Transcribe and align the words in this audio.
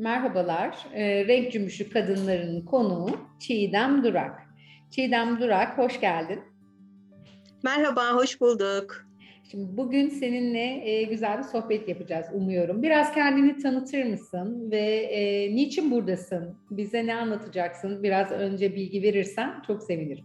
Merhabalar, 0.00 0.78
e, 0.94 1.26
Renk 1.26 1.52
Cümbüşü 1.52 1.90
Kadınların 1.90 2.64
konuğu 2.64 3.10
Çiğdem 3.38 4.04
Durak. 4.04 4.40
Çiğdem 4.90 5.40
Durak, 5.40 5.78
hoş 5.78 6.00
geldin. 6.00 6.40
Merhaba, 7.62 8.12
hoş 8.12 8.40
bulduk. 8.40 9.06
Şimdi 9.50 9.76
bugün 9.76 10.08
seninle 10.08 10.90
e, 10.90 11.02
güzel 11.02 11.38
bir 11.38 11.42
sohbet 11.42 11.88
yapacağız 11.88 12.26
umuyorum. 12.32 12.82
Biraz 12.82 13.14
kendini 13.14 13.56
tanıtır 13.62 14.04
mısın 14.04 14.70
ve 14.70 14.86
e, 14.86 15.54
niçin 15.54 15.90
buradasın? 15.90 16.56
Bize 16.70 17.06
ne 17.06 17.14
anlatacaksın? 17.14 18.02
Biraz 18.02 18.30
önce 18.30 18.74
bilgi 18.74 19.02
verirsen 19.02 19.62
çok 19.66 19.82
sevinirim. 19.82 20.24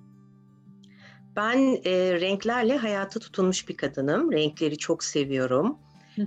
Ben 1.35 1.57
e, 1.85 2.21
renklerle 2.21 2.77
hayata 2.77 3.19
tutunmuş 3.19 3.69
bir 3.69 3.77
kadınım. 3.77 4.31
Renkleri 4.31 4.77
çok 4.77 5.03
seviyorum. 5.03 5.77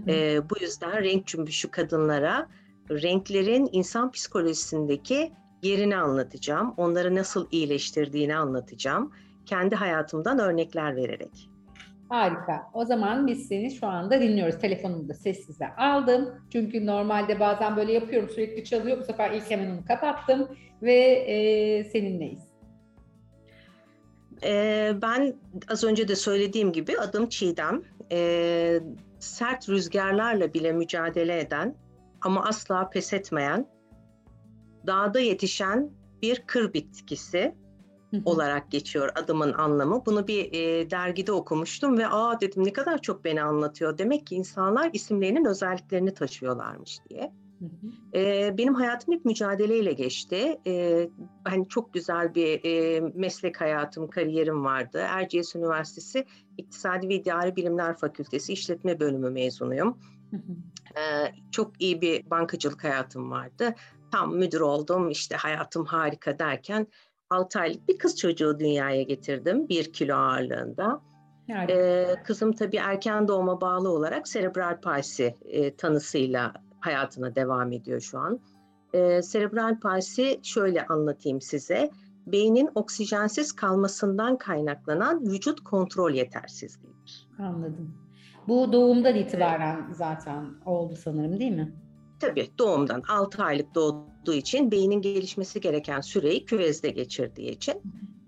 E, 0.08 0.40
bu 0.50 0.54
yüzden 0.60 1.04
renk 1.04 1.26
cümbüşü 1.26 1.70
kadınlara 1.70 2.48
renklerin 2.90 3.68
insan 3.72 4.10
psikolojisindeki 4.10 5.32
yerini 5.62 5.96
anlatacağım. 5.96 6.74
Onları 6.76 7.14
nasıl 7.14 7.46
iyileştirdiğini 7.50 8.36
anlatacağım. 8.36 9.12
Kendi 9.46 9.74
hayatımdan 9.74 10.38
örnekler 10.38 10.96
vererek. 10.96 11.50
Harika. 12.08 12.70
O 12.74 12.84
zaman 12.84 13.26
biz 13.26 13.48
seni 13.48 13.70
şu 13.70 13.86
anda 13.86 14.20
dinliyoruz. 14.20 14.58
Telefonumu 14.58 15.08
da 15.08 15.14
sessize 15.14 15.68
aldım. 15.68 16.34
Çünkü 16.52 16.86
normalde 16.86 17.40
bazen 17.40 17.76
böyle 17.76 17.92
yapıyorum 17.92 18.30
sürekli 18.30 18.64
çalıyor. 18.64 18.98
Bu 19.00 19.04
sefer 19.04 19.30
ilk 19.30 19.50
hemen 19.50 19.70
onu 19.70 19.84
kapattım 19.84 20.48
ve 20.82 20.94
e, 21.02 21.84
seninleyiz. 21.84 22.48
Ee, 24.44 24.92
ben 25.02 25.34
az 25.68 25.84
önce 25.84 26.08
de 26.08 26.16
söylediğim 26.16 26.72
gibi 26.72 26.98
adım 26.98 27.28
Çiğdem. 27.28 27.82
Ee, 28.12 28.80
sert 29.18 29.68
rüzgarlarla 29.68 30.54
bile 30.54 30.72
mücadele 30.72 31.40
eden 31.40 31.74
ama 32.22 32.44
asla 32.44 32.90
pes 32.90 33.12
etmeyen, 33.12 33.68
dağda 34.86 35.20
yetişen 35.20 35.90
bir 36.22 36.42
kır 36.46 36.72
bitkisi 36.72 37.54
olarak 38.24 38.70
geçiyor 38.70 39.10
adımın 39.14 39.52
anlamı. 39.52 40.06
Bunu 40.06 40.26
bir 40.26 40.52
e, 40.52 40.90
dergide 40.90 41.32
okumuştum 41.32 41.98
ve 41.98 42.08
aa 42.08 42.40
dedim 42.40 42.64
ne 42.64 42.72
kadar 42.72 43.02
çok 43.02 43.24
beni 43.24 43.42
anlatıyor. 43.42 43.98
Demek 43.98 44.26
ki 44.26 44.34
insanlar 44.34 44.90
isimlerinin 44.92 45.44
özelliklerini 45.44 46.14
taşıyorlarmış 46.14 46.98
diye. 47.10 47.32
E, 48.14 48.54
benim 48.58 48.74
hayatım 48.74 49.14
hep 49.14 49.24
mücadeleyle 49.24 49.92
geçti. 49.92 50.58
E, 50.66 51.08
hani 51.44 51.68
çok 51.68 51.94
güzel 51.94 52.34
bir 52.34 52.64
e, 52.64 53.00
meslek 53.14 53.60
hayatım, 53.60 54.08
kariyerim 54.08 54.64
vardı. 54.64 54.98
Erciyes 55.08 55.56
Üniversitesi 55.56 56.24
İktisadi 56.58 57.08
ve 57.08 57.14
İdari 57.14 57.56
Bilimler 57.56 57.96
Fakültesi 57.96 58.52
İşletme 58.52 59.00
Bölümü 59.00 59.30
mezunuyum. 59.30 59.98
E, 60.96 61.32
çok 61.52 61.82
iyi 61.82 62.00
bir 62.00 62.30
bankacılık 62.30 62.84
hayatım 62.84 63.30
vardı. 63.30 63.74
Tam 64.12 64.36
müdür 64.36 64.60
oldum, 64.60 65.10
işte 65.10 65.36
hayatım 65.36 65.84
harika 65.84 66.38
derken 66.38 66.86
6 67.30 67.60
aylık 67.60 67.88
bir 67.88 67.98
kız 67.98 68.16
çocuğu 68.16 68.58
dünyaya 68.58 69.02
getirdim. 69.02 69.68
1 69.68 69.92
kilo 69.92 70.14
ağırlığında. 70.14 71.00
Yani. 71.48 71.72
Ee, 71.72 72.14
kızım 72.24 72.52
tabii 72.52 72.76
erken 72.76 73.28
doğuma 73.28 73.60
bağlı 73.60 73.90
olarak 73.90 74.28
serebral 74.28 74.80
palsi 74.80 75.34
e, 75.44 75.76
tanısıyla 75.76 76.52
hayatına 76.80 77.34
devam 77.34 77.72
ediyor 77.72 78.00
şu 78.00 78.18
an. 78.18 78.40
Ee, 78.92 79.22
serebral 79.22 79.80
palsi 79.80 80.40
şöyle 80.42 80.86
anlatayım 80.86 81.40
size. 81.40 81.90
Beynin 82.26 82.70
oksijensiz 82.74 83.52
kalmasından 83.52 84.38
kaynaklanan 84.38 85.20
vücut 85.20 85.60
kontrol 85.64 86.12
yetersizliğidir. 86.12 87.28
Anladım. 87.38 88.07
Bu 88.48 88.72
doğumdan 88.72 89.14
itibaren 89.14 89.92
zaten 89.92 90.46
oldu 90.66 90.96
sanırım 90.96 91.40
değil 91.40 91.52
mi? 91.52 91.72
Tabii 92.20 92.50
doğumdan 92.58 93.02
6 93.08 93.42
aylık 93.42 93.74
doğduğu 93.74 94.34
için 94.34 94.70
beynin 94.70 95.00
gelişmesi 95.00 95.60
gereken 95.60 96.00
süreyi 96.00 96.44
küvezde 96.44 96.90
geçirdiği 96.90 97.50
için. 97.50 97.82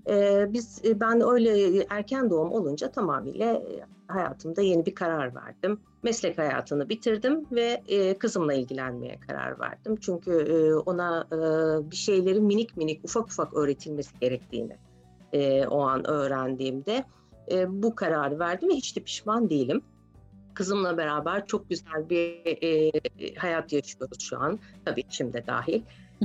Ee, 0.08 0.46
biz 0.48 0.82
ben 0.84 1.20
öyle 1.20 1.84
erken 1.90 2.30
doğum 2.30 2.52
olunca 2.52 2.90
tamamıyla 2.90 3.62
hayatımda 4.08 4.62
yeni 4.62 4.86
bir 4.86 4.94
karar 4.94 5.34
verdim. 5.34 5.80
Meslek 6.02 6.38
hayatını 6.38 6.88
bitirdim 6.88 7.46
ve 7.52 7.82
e, 7.88 8.18
kızımla 8.18 8.54
ilgilenmeye 8.54 9.18
karar 9.28 9.60
verdim. 9.60 9.96
Çünkü 10.00 10.30
e, 10.30 10.74
ona 10.74 11.26
e, 11.32 11.36
bir 11.90 11.96
şeylerin 11.96 12.44
minik 12.44 12.76
minik 12.76 13.04
ufak 13.04 13.26
ufak 13.26 13.54
öğretilmesi 13.54 14.18
gerektiğini 14.20 14.76
e, 15.32 15.66
o 15.66 15.80
an 15.80 16.10
öğrendiğimde 16.10 17.04
e, 17.50 17.82
bu 17.82 17.94
kararı 17.94 18.38
verdim 18.38 18.68
ve 18.68 18.74
hiç 18.74 18.96
de 18.96 19.00
pişman 19.00 19.50
değilim. 19.50 19.82
Kızımla 20.60 20.96
beraber 20.96 21.46
çok 21.46 21.70
güzel 21.70 22.10
bir 22.10 22.40
e, 22.62 23.34
hayat 23.34 23.72
yaşıyoruz 23.72 24.20
şu 24.20 24.38
an. 24.38 24.58
Tabii 24.84 25.02
şimdi 25.08 25.44
dahil. 25.46 25.82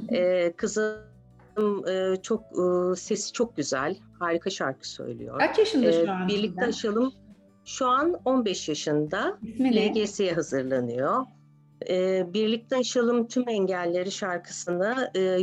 e, 0.09 0.51
kızım 0.51 1.87
e, 1.89 2.15
çok 2.21 2.43
e, 2.43 2.95
sesi 2.95 3.33
çok 3.33 3.57
güzel. 3.57 3.97
Harika 4.19 4.49
şarkı 4.49 4.89
söylüyor. 4.89 5.39
Kaç 5.39 5.57
yaşında 5.57 5.91
şu 5.91 6.11
an? 6.11 6.27
birlikte 6.27 6.65
aşalım. 6.65 7.13
Şu 7.65 7.87
an 7.87 8.19
15 8.25 8.69
yaşında. 8.69 9.37
LGS'ye 9.59 10.33
hazırlanıyor. 10.33 11.25
E, 11.89 12.25
birlikte 12.33 12.77
aşalım 12.77 13.27
tüm 13.27 13.49
engelleri 13.49 14.11
şarkısını 14.11 15.11
e, 15.15 15.39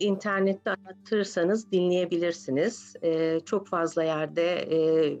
internette 0.00 0.70
aratırsanız 0.70 1.72
dinleyebilirsiniz. 1.72 2.94
E, 3.02 3.40
çok 3.40 3.68
fazla 3.68 4.02
yerde 4.02 4.52
e, 4.52 4.78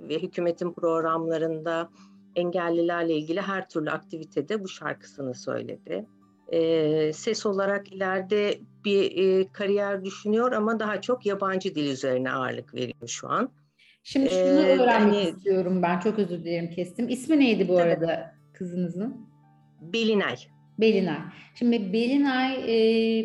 ve 0.08 0.18
hükümetin 0.18 0.72
programlarında 0.72 1.88
engellilerle 2.36 3.14
ilgili 3.14 3.40
her 3.40 3.68
türlü 3.68 3.90
aktivitede 3.90 4.62
bu 4.62 4.68
şarkısını 4.68 5.34
söyledi. 5.34 6.06
E, 6.48 7.12
ses 7.12 7.46
olarak 7.46 7.92
ileride 7.92 8.58
bir 8.84 9.16
e, 9.16 9.52
kariyer 9.52 10.04
düşünüyor 10.04 10.52
ama 10.52 10.80
daha 10.80 11.00
çok 11.00 11.26
yabancı 11.26 11.74
dil 11.74 11.90
üzerine 11.90 12.32
ağırlık 12.32 12.74
veriyor 12.74 13.08
şu 13.08 13.28
an. 13.28 13.50
Şimdi 14.02 14.30
şunu 14.30 14.40
ee, 14.40 14.78
öğrenmek 14.78 14.88
hani, 14.88 15.20
istiyorum 15.20 15.82
ben. 15.82 16.00
Çok 16.00 16.18
özür 16.18 16.44
dilerim 16.44 16.70
kestim. 16.70 17.08
İsmi 17.08 17.38
neydi 17.38 17.68
bu 17.68 17.78
arada 17.78 18.34
kızınızın? 18.52 19.16
Belinay. 19.80 20.36
Belinay. 20.78 21.18
Şimdi 21.54 21.92
Belinay 21.92 22.54
e, 22.54 23.24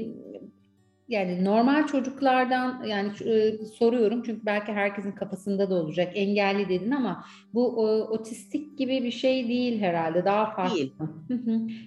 yani 1.10 1.46
normal 1.46 1.88
çocuklardan 1.88 2.84
yani 2.84 3.12
e, 3.26 3.58
soruyorum 3.66 4.24
çünkü 4.24 4.46
belki 4.46 4.72
herkesin 4.72 5.12
kafasında 5.12 5.70
da 5.70 5.76
olacak 5.76 6.12
engelli 6.16 6.70
dedin 6.70 6.92
ama 6.92 7.26
bu 7.54 7.68
o, 7.68 7.86
otistik 7.88 8.78
gibi 8.78 9.04
bir 9.04 9.12
şey 9.12 9.48
değil 9.48 9.82
herhalde 9.82 10.26
daha 10.26 10.56
farklı. 10.56 10.76
Değil. 10.76 10.94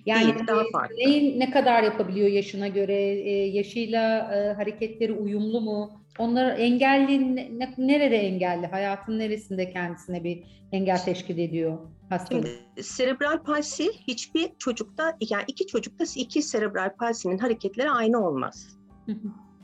yani 0.06 0.34
değil, 0.34 0.46
daha 0.46 0.62
farklı. 0.72 0.96
Ne, 0.98 1.38
ne 1.38 1.50
kadar 1.50 1.82
yapabiliyor 1.82 2.28
yaşına 2.28 2.68
göre 2.68 2.94
e, 2.94 3.30
yaşıyla 3.30 4.34
e, 4.34 4.52
hareketleri 4.52 5.12
uyumlu 5.12 5.60
mu? 5.60 5.90
Onlar 6.18 6.58
engelli 6.58 7.36
ne, 7.36 7.74
nerede 7.78 8.16
engelli? 8.16 8.66
Hayatın 8.66 9.18
neresinde 9.18 9.72
kendisine 9.72 10.24
bir 10.24 10.42
engel 10.72 10.98
teşkil 10.98 11.38
ediyor 11.38 11.78
hastalık? 12.08 12.46
Şimdi 12.46 12.82
serebral 12.82 13.42
palsi 13.42 13.90
hiçbir 14.08 14.50
çocukta 14.58 15.16
yani 15.30 15.44
iki 15.46 15.66
çocukta 15.66 16.04
iki 16.16 16.42
serebral 16.42 16.96
palsinin 16.96 17.38
hareketleri 17.38 17.90
aynı 17.90 18.26
olmaz. 18.28 18.81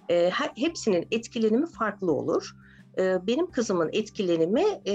E, 0.08 0.30
hepsinin 0.54 1.08
etkilenimi 1.10 1.66
farklı 1.66 2.12
olur. 2.12 2.56
E, 2.98 3.26
benim 3.26 3.50
kızımın 3.50 3.90
etkilenimi 3.92 4.64
e, 4.84 4.94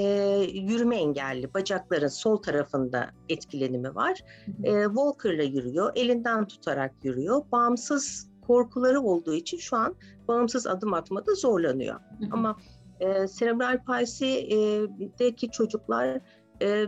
yürüme 0.53 0.95
engelli, 0.95 1.53
bacakların 1.53 2.07
sol 2.07 2.37
tarafında 2.37 3.09
etkilenimi 3.29 3.95
var. 3.95 4.19
E, 4.63 4.83
Walker'la 4.83 5.43
yürüyor, 5.43 5.91
elinden 5.95 6.47
tutarak 6.47 6.91
yürüyor. 7.03 7.41
Bağımsız 7.51 8.29
korkuları 8.47 9.01
olduğu 9.01 9.33
için 9.33 9.57
şu 9.57 9.77
an 9.77 9.95
bağımsız 10.27 10.67
adım 10.67 10.93
atmada 10.93 11.35
zorlanıyor. 11.35 11.99
Ama 12.31 12.57
e, 12.99 13.27
serebral 13.27 13.83
palsideki 13.83 15.51
çocuklar 15.51 16.19
e, 16.61 16.85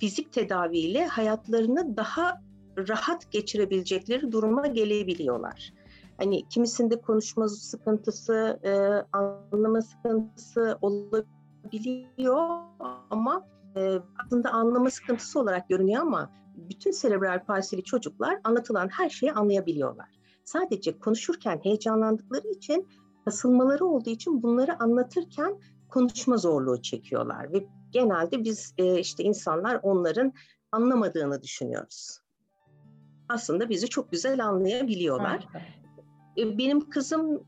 fizik 0.00 0.32
tedaviyle 0.32 1.06
hayatlarını 1.06 1.96
daha 1.96 2.40
rahat 2.88 3.32
geçirebilecekleri 3.32 4.32
duruma 4.32 4.66
gelebiliyorlar. 4.66 5.72
Hani 6.18 6.48
kimisinde 6.48 7.00
konuşma 7.00 7.48
sıkıntısı, 7.48 8.60
e, 8.64 8.72
anlama 9.12 9.82
sıkıntısı 9.82 10.78
olabiliyor 10.82 12.48
ama 13.10 13.46
e, 13.76 13.98
aslında 14.24 14.50
anlama 14.50 14.90
sıkıntısı 14.90 15.40
olarak 15.40 15.68
görünüyor 15.68 16.02
ama 16.02 16.30
bütün 16.56 16.90
serebral 16.90 17.44
palsili 17.44 17.84
çocuklar 17.84 18.40
anlatılan 18.44 18.88
her 18.88 19.10
şeyi 19.10 19.32
anlayabiliyorlar. 19.32 20.08
Sadece 20.44 20.98
konuşurken 20.98 21.60
heyecanlandıkları 21.62 22.48
için, 22.48 22.88
kasılmaları 23.24 23.84
olduğu 23.84 24.10
için 24.10 24.42
bunları 24.42 24.82
anlatırken 24.82 25.60
konuşma 25.88 26.36
zorluğu 26.36 26.82
çekiyorlar 26.82 27.52
ve 27.52 27.66
genelde 27.90 28.44
biz 28.44 28.74
e, 28.78 28.98
işte 28.98 29.24
insanlar 29.24 29.80
onların 29.82 30.32
anlamadığını 30.72 31.42
düşünüyoruz. 31.42 32.20
Aslında 33.28 33.68
bizi 33.68 33.88
çok 33.88 34.10
güzel 34.10 34.44
anlayabiliyorlar. 34.46 35.48
E, 36.38 36.58
benim 36.58 36.90
kızım 36.90 37.44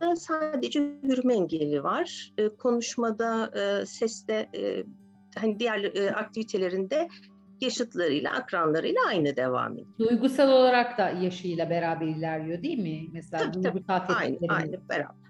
da 0.00 0.16
sadece 0.16 0.98
yürüme 1.02 1.34
engeli 1.34 1.84
var. 1.84 2.32
E, 2.38 2.48
konuşmada, 2.48 3.50
e, 3.60 3.86
seste, 3.86 4.48
hani 5.34 5.58
diğer 5.58 6.12
aktivitelerinde 6.14 7.08
yaşıtlarıyla, 7.60 8.32
akranlarıyla 8.32 9.00
aynı 9.08 9.36
devam 9.36 9.72
ediyor. 9.72 9.86
Duygusal 9.98 10.48
olarak 10.48 10.98
da 10.98 11.10
yaşıyla 11.10 11.70
beraber 11.70 12.06
ilerliyor 12.06 12.62
değil 12.62 12.78
mi? 12.78 13.08
Mesela 13.12 13.52
Tabii, 13.52 13.62
tabii. 13.62 13.84
Aynı, 14.14 14.38
aynı 14.48 14.88
beraber. 14.88 15.28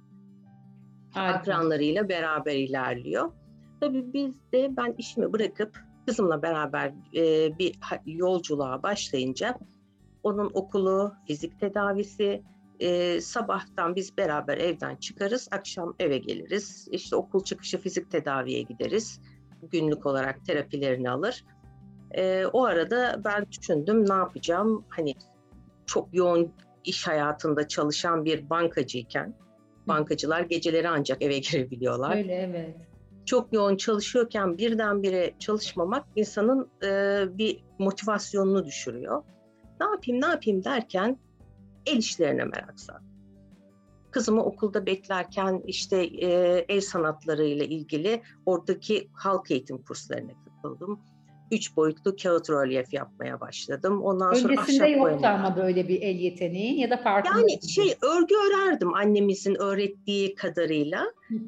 Harika. 1.11 1.39
akranlarıyla 1.39 2.09
beraber 2.09 2.55
ilerliyor. 2.55 3.33
Tabii 3.81 4.12
biz 4.12 4.53
de 4.53 4.77
ben 4.77 4.95
işimi 4.99 5.33
bırakıp 5.33 5.79
kızımla 6.06 6.43
beraber 6.43 6.93
e, 7.17 7.59
bir 7.59 7.75
yolculuğa 8.06 8.83
başlayınca 8.83 9.59
onun 10.23 10.50
okulu, 10.55 11.12
fizik 11.27 11.61
tedavisi, 11.61 12.43
e, 12.80 13.20
sabahtan 13.20 13.96
biz 13.96 14.19
beraber 14.19 14.58
evden 14.58 14.96
çıkarız, 14.96 15.48
akşam 15.50 15.94
eve 15.98 16.19
geliriz. 16.19 16.88
İşte 16.90 17.16
okul 17.16 17.44
çıkışı 17.44 17.78
fizik 17.78 18.10
tedaviye 18.10 18.62
gideriz. 18.62 19.20
Günlük 19.62 20.06
olarak 20.06 20.44
terapilerini 20.44 21.10
alır. 21.10 21.44
E, 22.10 22.46
o 22.46 22.64
arada 22.64 23.20
ben 23.25 23.46
düşündüm 23.50 24.08
ne 24.08 24.14
yapacağım? 24.14 24.84
Hani 24.88 25.14
çok 25.86 26.08
yoğun 26.12 26.52
iş 26.84 27.06
hayatında 27.08 27.69
çalışan 27.69 28.25
bir 28.25 28.50
bankacıyken, 28.50 29.34
bankacılar 29.88 30.40
geceleri 30.40 30.88
ancak 30.88 31.22
eve 31.22 31.38
girebiliyorlar 31.38 32.16
Öyle 32.16 32.34
evet. 32.34 32.76
çok 33.26 33.52
yoğun 33.52 33.76
çalışıyorken 33.76 34.58
birdenbire 34.58 35.34
çalışmamak 35.38 36.04
insanın 36.16 36.70
e, 36.84 36.88
bir 37.38 37.64
motivasyonunu 37.78 38.64
düşürüyor. 38.64 39.22
Ne 39.80 39.86
yapayım 39.86 40.22
ne 40.22 40.26
yapayım 40.26 40.64
derken 40.64 41.19
el 41.88 41.96
işlerine 41.96 42.44
merak 42.44 42.81
sardım. 42.81 43.08
Kızımı 44.11 44.44
okulda 44.44 44.87
beklerken 44.87 45.62
işte 45.67 45.96
e, 46.05 46.29
el 46.69 46.81
sanatlarıyla 46.81 47.64
ilgili 47.64 48.23
oradaki 48.46 49.08
halk 49.12 49.50
eğitim 49.50 49.82
kurslarına 49.82 50.32
katıldım. 50.44 51.00
Üç 51.52 51.76
boyutlu 51.76 52.17
kağıt 52.23 52.50
rölyef 52.50 52.93
yapmaya 52.93 53.40
başladım. 53.40 54.02
Ondan 54.02 54.32
sonra 54.32 54.52
Öncesinde 54.52 54.88
yoktu 54.88 55.02
boyama. 55.02 55.29
ama 55.29 55.56
böyle 55.56 55.88
bir 55.88 56.02
el 56.02 56.17
yeteneği 56.17 56.81
ya 56.81 56.90
da 56.90 56.96
farklı. 56.96 57.31
Yani 57.31 57.69
şey 57.69 57.94
örgü 58.02 58.35
örerdim 58.35 58.94
annemizin 58.94 59.55
öğrettiği 59.55 60.35
kadarıyla. 60.35 61.05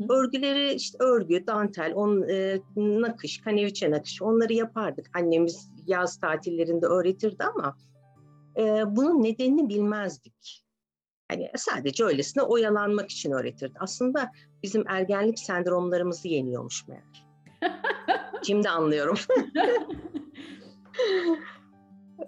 Örgüleri 0.09 0.73
işte 0.73 0.99
örgü, 1.01 1.47
dantel, 1.47 1.93
on, 1.95 2.29
e, 2.29 2.61
nakış, 2.77 3.41
kaneviçe 3.41 3.91
nakış 3.91 4.23
onları 4.23 4.53
yapardık. 4.53 5.19
Annemiz 5.19 5.71
yaz 5.87 6.21
tatillerinde 6.21 6.87
öğretirdi 6.87 7.45
ama 7.45 7.77
e, 8.57 8.83
bunun 8.87 9.23
nedenini 9.23 9.69
bilmezdik. 9.69 10.65
Hani 11.31 11.51
sadece 11.57 12.05
öylesine 12.05 12.43
oyalanmak 12.43 13.11
için 13.11 13.31
öğretirdi. 13.31 13.75
Aslında 13.81 14.31
bizim 14.63 14.85
ergenlik 14.89 15.39
sendromlarımızı 15.39 16.29
yeniyormuş 16.29 16.89
meğer. 16.89 17.27
Şimdi 18.43 18.69
anlıyorum. 18.69 19.17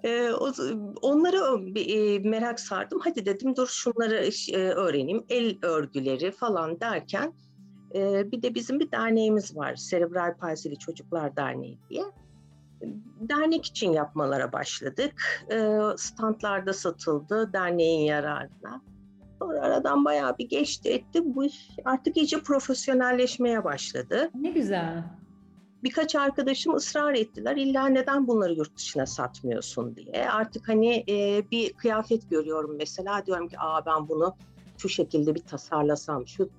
E, 0.03 0.31
onlara 1.01 1.59
e, 1.75 2.19
merak 2.19 2.59
sardım. 2.59 2.99
Hadi 3.03 3.25
dedim 3.25 3.55
dur 3.55 3.67
şunları 3.67 4.29
e, 4.51 4.57
öğreneyim. 4.57 5.25
El 5.29 5.57
örgüleri 5.61 6.31
falan 6.31 6.79
derken 6.79 7.33
e, 7.95 8.31
bir 8.31 8.41
de 8.41 8.55
bizim 8.55 8.79
bir 8.79 8.91
derneğimiz 8.91 9.57
var. 9.57 9.75
Serebral 9.75 10.37
Palsili 10.37 10.77
Çocuklar 10.77 11.35
Derneği 11.35 11.79
diye. 11.89 12.03
Dernek 13.19 13.65
için 13.65 13.91
yapmalara 13.91 14.51
başladık. 14.51 15.13
E, 15.51 15.79
standlarda 15.97 16.73
satıldı 16.73 17.53
derneğin 17.53 18.05
yararına. 18.05 18.81
Sonra 19.39 19.61
aradan 19.61 20.05
bayağı 20.05 20.37
bir 20.37 20.49
geçti 20.49 20.89
etti. 20.89 21.21
Bu 21.35 21.45
iş 21.45 21.69
artık 21.85 22.17
iyice 22.17 22.41
profesyonelleşmeye 22.41 23.63
başladı 23.63 24.29
Ne 24.35 24.51
güzel. 24.51 25.03
birkaç 25.83 26.15
arkadaşım 26.15 26.75
ısrar 26.75 27.13
ettiler. 27.13 27.55
İlla 27.57 27.87
neden 27.87 28.27
bunları 28.27 28.53
yurt 28.53 28.77
dışına 28.77 29.05
satmıyorsun 29.05 29.95
diye. 29.95 30.29
Artık 30.29 30.69
hani 30.69 31.03
e, 31.09 31.43
bir 31.51 31.73
kıyafet 31.73 32.29
görüyorum 32.29 32.75
mesela 32.77 33.25
diyorum 33.25 33.47
ki 33.47 33.59
aa 33.59 33.85
ben 33.85 34.09
bunu 34.09 34.35
şu 34.77 34.89
şekilde 34.89 35.35
bir 35.35 35.41
tasarlasam, 35.41 36.27
şu 36.27 36.49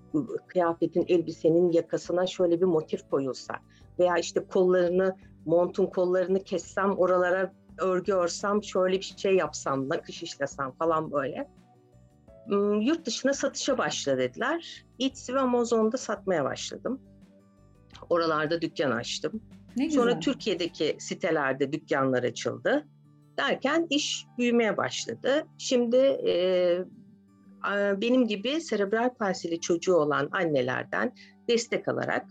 kıyafetin 0.47 1.05
elbisenin 1.09 1.73
yakasına 1.73 2.27
şöyle 2.27 2.61
bir 2.61 2.67
motif 2.67 3.11
koyulsa 3.11 3.55
veya 3.99 4.19
işte 4.19 4.45
kollarını, 4.45 5.17
montun 5.47 5.87
kollarını 5.87 6.45
kessem 6.45 6.91
oralara 6.91 7.53
örgü 7.79 8.13
örsem 8.13 8.63
şöyle 8.63 8.97
bir 8.97 9.15
şey 9.17 9.37
yapsam, 9.37 9.89
nakış 9.89 10.23
işlesem 10.23 10.73
falan 10.73 11.13
böyle. 11.13 11.49
Hmm, 12.47 12.81
Yurt 12.81 13.07
dışına 13.07 13.33
satışa 13.33 13.79
başla 13.79 14.19
dediler. 14.19 14.85
Etsy 15.01 15.33
ve 15.33 15.41
Amazon'da 15.41 15.97
satmaya 15.97 16.45
başladım. 16.45 17.01
Oralarda 18.11 18.61
dükkan 18.61 18.91
açtım. 18.91 19.41
Ne 19.77 19.85
güzel. 19.85 20.01
Sonra 20.01 20.21
Türkiye'deki 20.21 20.97
sitelerde 20.99 21.73
dükkanlar 21.73 22.23
açıldı. 22.23 22.87
Derken 23.39 23.87
iş 23.91 24.27
büyümeye 24.39 24.77
başladı. 24.77 25.47
Şimdi 25.59 25.97
e, 25.97 26.79
benim 27.73 28.27
gibi 28.27 28.61
serebral 28.61 29.15
palsili 29.15 29.61
çocuğu 29.61 29.95
olan 29.95 30.29
annelerden 30.33 31.13
destek 31.49 31.89
alarak 31.89 32.27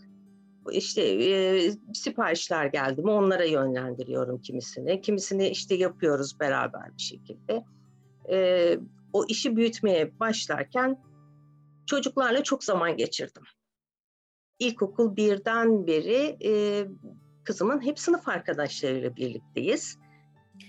işte 0.71 1.01
e, 1.01 1.71
siparişler 1.93 2.65
geldi 2.65 3.01
mi 3.01 3.09
onlara 3.09 3.45
yönlendiriyorum 3.45 4.41
kimisini. 4.41 5.01
Kimisini 5.01 5.49
işte 5.49 5.75
yapıyoruz 5.75 6.39
beraber 6.39 6.97
bir 6.97 7.01
şekilde. 7.01 7.63
E, 8.31 8.77
o 9.13 9.25
işi 9.27 9.55
büyütmeye 9.55 10.19
başlarken 10.19 10.97
çocuklarla 11.85 12.43
çok 12.43 12.63
zaman 12.63 12.97
geçirdim. 12.97 13.43
İlkokul 14.59 15.15
birden 15.15 15.87
beri 15.87 16.37
e, 16.45 16.85
kızımın 17.43 17.85
hep 17.85 17.99
sınıf 17.99 18.27
arkadaşlarıyla 18.27 19.15
birlikteyiz. 19.15 19.97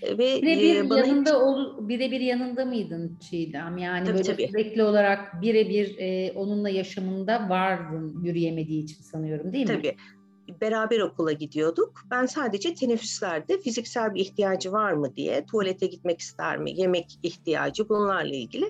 E, 0.01 0.17
Ve 0.17 0.41
Birebir 0.41 0.75
e, 0.85 0.89
bana 0.89 0.99
yanında 0.99 1.45
ol, 1.45 1.87
birebir 1.89 2.19
yanında 2.19 2.65
mıydın 2.65 3.17
Çiğdem? 3.29 3.77
Yani 3.77 4.05
Tabii, 4.05 4.17
böyle 4.17 4.23
tabii. 4.31 4.47
sürekli 4.47 4.83
olarak 4.83 5.41
birebir 5.41 5.95
e, 5.97 6.31
onunla 6.31 6.69
yaşamında 6.69 7.49
vardın 7.49 8.23
yürüyemediği 8.23 8.83
için 8.83 9.03
sanıyorum 9.03 9.53
değil 9.53 9.69
mi? 9.69 9.75
Tabii. 9.75 9.95
Beraber 10.61 10.99
okula 10.99 11.31
gidiyorduk. 11.31 12.01
Ben 12.11 12.25
sadece 12.25 12.73
teneffüslerde 12.73 13.57
fiziksel 13.61 14.13
bir 14.13 14.19
ihtiyacı 14.19 14.71
var 14.71 14.93
mı 14.93 15.15
diye, 15.15 15.45
tuvalete 15.45 15.87
gitmek 15.87 16.19
ister 16.19 16.57
mi, 16.57 16.71
yemek 16.79 17.05
ihtiyacı 17.23 17.89
bunlarla 17.89 18.35
ilgili 18.35 18.65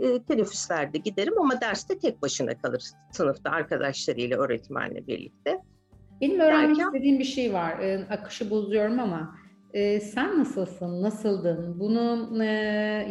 e, 0.00 0.22
teneffüslerde 0.22 0.98
giderim 0.98 1.40
ama 1.40 1.60
derste 1.60 1.98
tek 1.98 2.22
başına 2.22 2.58
kalır 2.58 2.82
sınıfta 3.12 3.50
arkadaşlarıyla, 3.50 4.38
öğretmenle 4.38 5.06
birlikte. 5.06 5.58
Benim 6.20 6.40
öğrenmek 6.40 6.76
Derken- 6.76 6.86
istediğim 6.86 7.18
bir 7.18 7.24
şey 7.24 7.52
var. 7.52 7.78
Ee, 7.78 8.06
akışı 8.10 8.50
bozuyorum 8.50 9.00
ama 9.00 9.34
e, 9.72 10.00
sen 10.00 10.38
nasılsın, 10.38 11.02
nasıldın? 11.02 11.80
Bunu 11.80 12.30
e, 12.42 12.46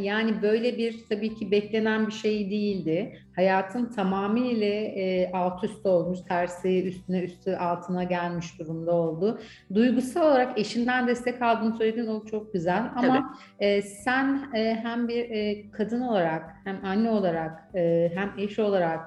yani 0.01 0.41
böyle 0.41 0.77
bir 0.77 1.05
tabii 1.09 1.35
ki 1.35 1.51
beklenen 1.51 2.07
bir 2.07 2.11
şey 2.11 2.49
değildi. 2.49 3.19
Hayatın 3.35 3.85
tamamıyla 3.85 4.67
e, 4.67 5.31
alt 5.33 5.63
üst 5.63 5.85
olmuş, 5.85 6.19
tersi 6.27 6.83
üstüne 6.83 7.19
üstü 7.23 7.51
altına 7.55 8.03
gelmiş 8.03 8.59
durumda 8.59 8.91
oldu. 8.91 9.39
Duygusal 9.73 10.21
olarak 10.21 10.59
eşinden 10.59 11.07
destek 11.07 11.41
aldığını 11.41 11.77
söyledin, 11.77 12.07
o 12.07 12.25
çok 12.25 12.53
güzel. 12.53 12.91
Ama 12.95 13.37
e, 13.59 13.81
sen 13.81 14.49
e, 14.55 14.75
hem 14.83 15.07
bir 15.07 15.29
e, 15.29 15.71
kadın 15.71 16.01
olarak, 16.01 16.43
hem 16.63 16.85
anne 16.85 17.09
olarak, 17.09 17.75
e, 17.75 18.11
hem 18.15 18.33
eş 18.37 18.59
olarak 18.59 18.99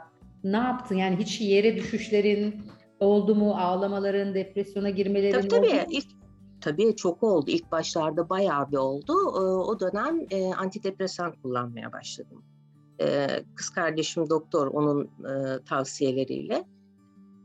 ne 0.44 0.56
yaptın? 0.56 0.94
Yani 0.94 1.16
hiç 1.16 1.40
yere 1.40 1.76
düşüşlerin 1.76 2.54
oldu 3.00 3.34
mu? 3.34 3.54
Ağlamaların, 3.54 4.34
depresyona 4.34 4.90
girmelerin 4.90 5.32
Tabii 5.32 5.46
oldu 5.46 5.56
tabii. 5.56 5.74
mu? 5.74 5.80
Tabii 5.84 6.19
çok 6.96 7.22
oldu. 7.22 7.50
İlk 7.50 7.72
başlarda 7.72 8.28
bayağı 8.28 8.72
bir 8.72 8.76
oldu. 8.76 9.12
Ee, 9.12 9.40
O 9.40 9.80
dönem 9.80 10.26
e, 10.30 10.54
antidepresan 10.54 11.32
kullanmaya 11.42 11.92
başladım. 11.92 12.42
Ee, 13.00 13.44
Kız 13.54 13.70
kardeşim 13.70 14.30
doktor 14.30 14.66
onun 14.66 15.04
e, 15.04 15.64
tavsiyeleriyle. 15.64 16.64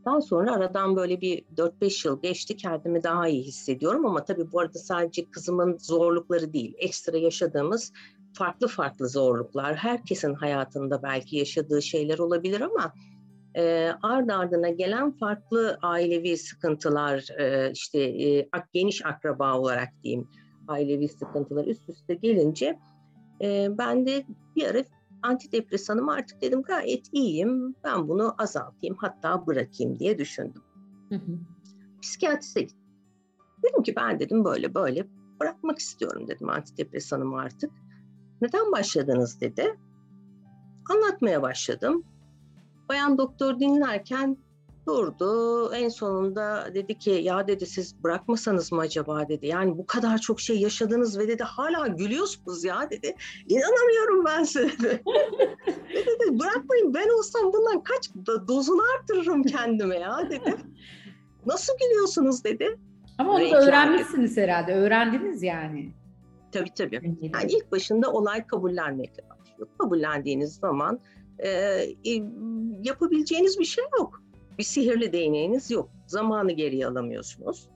Daha 0.05 0.22
sonra 0.22 0.51
aradan 0.51 0.95
böyle 0.95 1.22
bir 1.22 1.43
4-5 1.57 2.07
yıl 2.07 2.22
geçti. 2.22 2.57
Kendimi 2.57 3.03
daha 3.03 3.27
iyi 3.27 3.43
hissediyorum 3.43 4.05
ama 4.05 4.24
tabii 4.24 4.51
bu 4.51 4.60
arada 4.60 4.79
sadece 4.79 5.29
kızımın 5.29 5.77
zorlukları 5.77 6.53
değil. 6.53 6.74
Ekstra 6.77 7.17
yaşadığımız 7.17 7.93
farklı 8.34 8.67
farklı 8.67 9.10
zorluklar. 9.10 9.75
Herkesin 9.75 10.34
hayatında 10.34 11.03
belki 11.03 11.38
yaşadığı 11.38 11.81
şeyler 11.81 12.19
olabilir 12.19 12.62
ama 12.62 12.93
e, 13.55 13.91
ard 14.01 14.29
ardına 14.29 14.69
gelen 14.69 15.12
farklı 15.12 15.77
ailevi 15.81 16.38
sıkıntılar, 16.38 17.39
e, 17.39 17.71
işte 17.71 18.00
e, 18.00 18.50
ak- 18.51 18.74
geniş 18.74 19.05
akraba 19.05 19.59
olarak 19.59 19.89
diyeyim, 20.03 20.27
ailevi 20.67 21.07
sıkıntılar 21.07 21.65
üst 21.65 21.89
üste 21.89 22.13
gelince 22.13 22.79
e, 23.41 23.67
ben 23.77 24.05
de 24.05 24.25
bir 24.55 24.65
ara 24.65 24.83
antidepresanımı 25.21 26.13
artık 26.13 26.41
dedim 26.41 26.62
gayet 26.62 27.05
iyiyim, 27.12 27.75
ben 27.83 28.07
bunu 28.07 28.35
azaltayım 28.38 28.95
hatta 29.00 29.47
bırakayım 29.47 30.00
diye 30.00 30.17
düşündüm. 30.17 30.62
Hı 31.09 31.15
hı. 31.15 31.39
Psikiyatriste 32.01 32.62
gittim. 32.62 32.79
Dedim 33.63 33.83
ki 33.83 33.95
ben 33.95 34.19
dedim 34.19 34.45
böyle 34.45 34.74
böyle 34.75 35.07
bırakmak 35.39 35.79
istiyorum 35.79 36.27
dedim 36.27 36.50
antidepresanımı 36.50 37.39
artık. 37.39 37.71
Neden 38.41 38.71
başladınız 38.71 39.41
dedi. 39.41 39.75
Anlatmaya 40.89 41.41
başladım. 41.41 42.03
Bayan 42.89 43.18
doktor 43.18 43.60
dinlerken 43.60 44.38
durdu. 44.88 45.72
En 45.74 45.89
sonunda 45.89 46.70
dedi 46.74 46.98
ki 46.98 47.10
ya 47.10 47.48
dedi 47.48 47.65
siz 47.65 48.04
bırakmasanız 48.04 48.72
mı 48.72 48.82
acaba 48.82 49.27
dedi. 49.30 49.48
Yani 49.48 49.77
bu 49.77 49.86
kadar 49.86 50.18
çok 50.18 50.39
şey 50.42 50.60
yaşadınız 50.60 51.20
ve 51.20 51.27
dedi 51.27 51.44
hala 51.44 51.88
gülüyorsunuz 51.88 52.63
ya 52.63 52.89
dedi. 52.89 53.15
İnanamıyorum 53.48 54.25
ben 54.25 54.44
size 54.44 54.70
dedi. 54.70 55.04
ve 55.89 56.06
dedi 56.06 56.39
bırakmayın 56.39 56.94
ben 56.94 57.18
olsam 57.18 57.54
bundan 57.54 57.84
kaç 57.84 58.10
dozunu 58.48 58.82
artırırım 59.00 59.44
kendime 59.44 59.98
ya 59.98 60.30
dedi. 60.30 60.56
Nasıl 61.46 61.74
gülüyorsunuz 61.82 62.44
dedi. 62.44 62.80
Ama 63.18 63.34
onu 63.34 63.51
da 63.51 63.62
öğrenmişsiniz 63.62 64.38
herhalde. 64.38 64.74
Öğrendiniz 64.74 65.44
yani. 65.44 65.94
Tabii 66.51 66.74
tabii. 66.74 67.18
Yani 67.22 67.51
ilk 67.51 67.72
başında 67.72 68.12
olay 68.12 68.48
kabullenmekle 68.48 69.24
başlıyor. 69.30 69.70
Kabullendiğiniz 69.77 70.56
zaman 70.56 71.00
e, 71.44 71.82
yapabileceğiniz 72.84 73.60
bir 73.60 73.65
şey 73.65 73.84
yok 74.00 74.25
bir 74.58 74.63
sihirli 74.63 75.13
değneğiniz 75.13 75.72
yok. 75.72 75.89
Zamanı 76.08 76.51
geriye 76.51 76.88
alamıyorsunuz. 76.88 77.70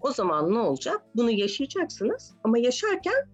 O 0.00 0.12
zaman 0.12 0.54
ne 0.54 0.58
olacak? 0.58 1.02
Bunu 1.14 1.30
yaşayacaksınız 1.30 2.34
ama 2.44 2.58
yaşarken 2.58 3.28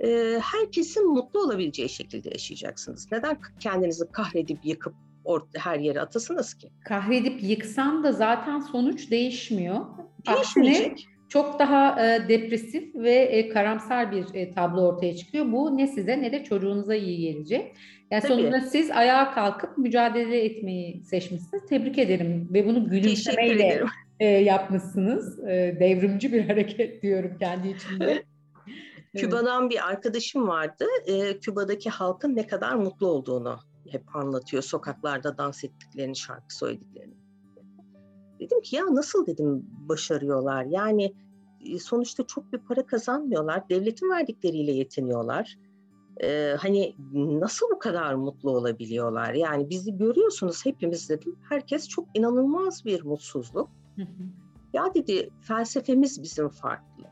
e, 0.00 0.38
herkesin 0.42 1.12
mutlu 1.12 1.40
olabileceği 1.40 1.88
şekilde 1.88 2.28
yaşayacaksınız. 2.28 3.12
Neden 3.12 3.38
kendinizi 3.60 4.04
kahredip 4.12 4.58
yıkıp 4.64 4.94
orta, 5.24 5.60
her 5.60 5.78
yere 5.78 6.00
atasınız 6.00 6.54
ki? 6.54 6.70
Kahredip 6.84 7.42
yıksam 7.42 8.04
da 8.04 8.12
zaten 8.12 8.60
sonuç 8.60 9.10
değişmiyor. 9.10 9.80
Değişmeyecek. 10.26 10.92
Aksine 10.92 11.14
çok 11.28 11.58
daha 11.58 12.06
e, 12.06 12.28
depresif 12.28 12.94
ve 12.94 13.14
e, 13.14 13.48
karamsar 13.48 14.12
bir 14.12 14.34
e, 14.34 14.50
tablo 14.50 14.80
ortaya 14.80 15.16
çıkıyor. 15.16 15.52
Bu 15.52 15.76
ne 15.76 15.86
size 15.86 16.22
ne 16.22 16.32
de 16.32 16.44
çocuğunuza 16.44 16.94
iyi 16.94 17.18
gelecek. 17.20 17.76
Yani 18.14 18.22
Tabii. 18.22 18.32
sonuçta 18.32 18.60
siz 18.60 18.90
ayağa 18.90 19.34
kalkıp 19.34 19.78
mücadele 19.78 20.44
etmeyi 20.44 21.04
seçmişsiniz. 21.04 21.66
Tebrik 21.66 21.98
ederim 21.98 22.48
ve 22.52 22.66
bunu 22.66 22.88
gülümsemeyle 22.88 23.84
e, 24.20 24.26
yapmışsınız. 24.26 25.38
E, 25.38 25.76
devrimci 25.80 26.32
bir 26.32 26.44
hareket 26.48 27.02
diyorum 27.02 27.36
kendi 27.38 27.68
içimde. 27.68 28.24
Küba'dan 29.16 29.70
bir 29.70 29.88
arkadaşım 29.88 30.48
vardı. 30.48 30.84
E, 31.06 31.38
Küba'daki 31.38 31.90
halkın 31.90 32.36
ne 32.36 32.46
kadar 32.46 32.74
mutlu 32.74 33.06
olduğunu 33.06 33.58
hep 33.90 34.16
anlatıyor. 34.16 34.62
Sokaklarda 34.62 35.38
dans 35.38 35.64
ettiklerini, 35.64 36.16
şarkı 36.16 36.56
söylediklerini. 36.56 37.14
Dedim 38.40 38.60
ki 38.60 38.76
ya 38.76 38.84
nasıl 38.94 39.26
dedim 39.26 39.66
başarıyorlar? 39.88 40.64
Yani 40.64 41.14
sonuçta 41.80 42.26
çok 42.26 42.52
bir 42.52 42.58
para 42.58 42.86
kazanmıyorlar. 42.86 43.68
Devletin 43.68 44.10
verdikleriyle 44.10 44.72
yetiniyorlar. 44.72 45.56
Ee, 46.22 46.56
hani 46.58 46.96
nasıl 47.40 47.66
bu 47.74 47.78
kadar 47.78 48.14
mutlu 48.14 48.50
olabiliyorlar? 48.50 49.34
Yani 49.34 49.70
bizi 49.70 49.96
görüyorsunuz 49.96 50.66
hepimiz 50.66 51.08
dedim. 51.10 51.36
Herkes 51.48 51.88
çok 51.88 52.08
inanılmaz 52.14 52.84
bir 52.84 53.04
mutsuzluk. 53.04 53.70
Ya 54.72 54.94
dedi 54.94 55.30
felsefemiz 55.40 56.22
bizim 56.22 56.48
farklı. 56.48 57.04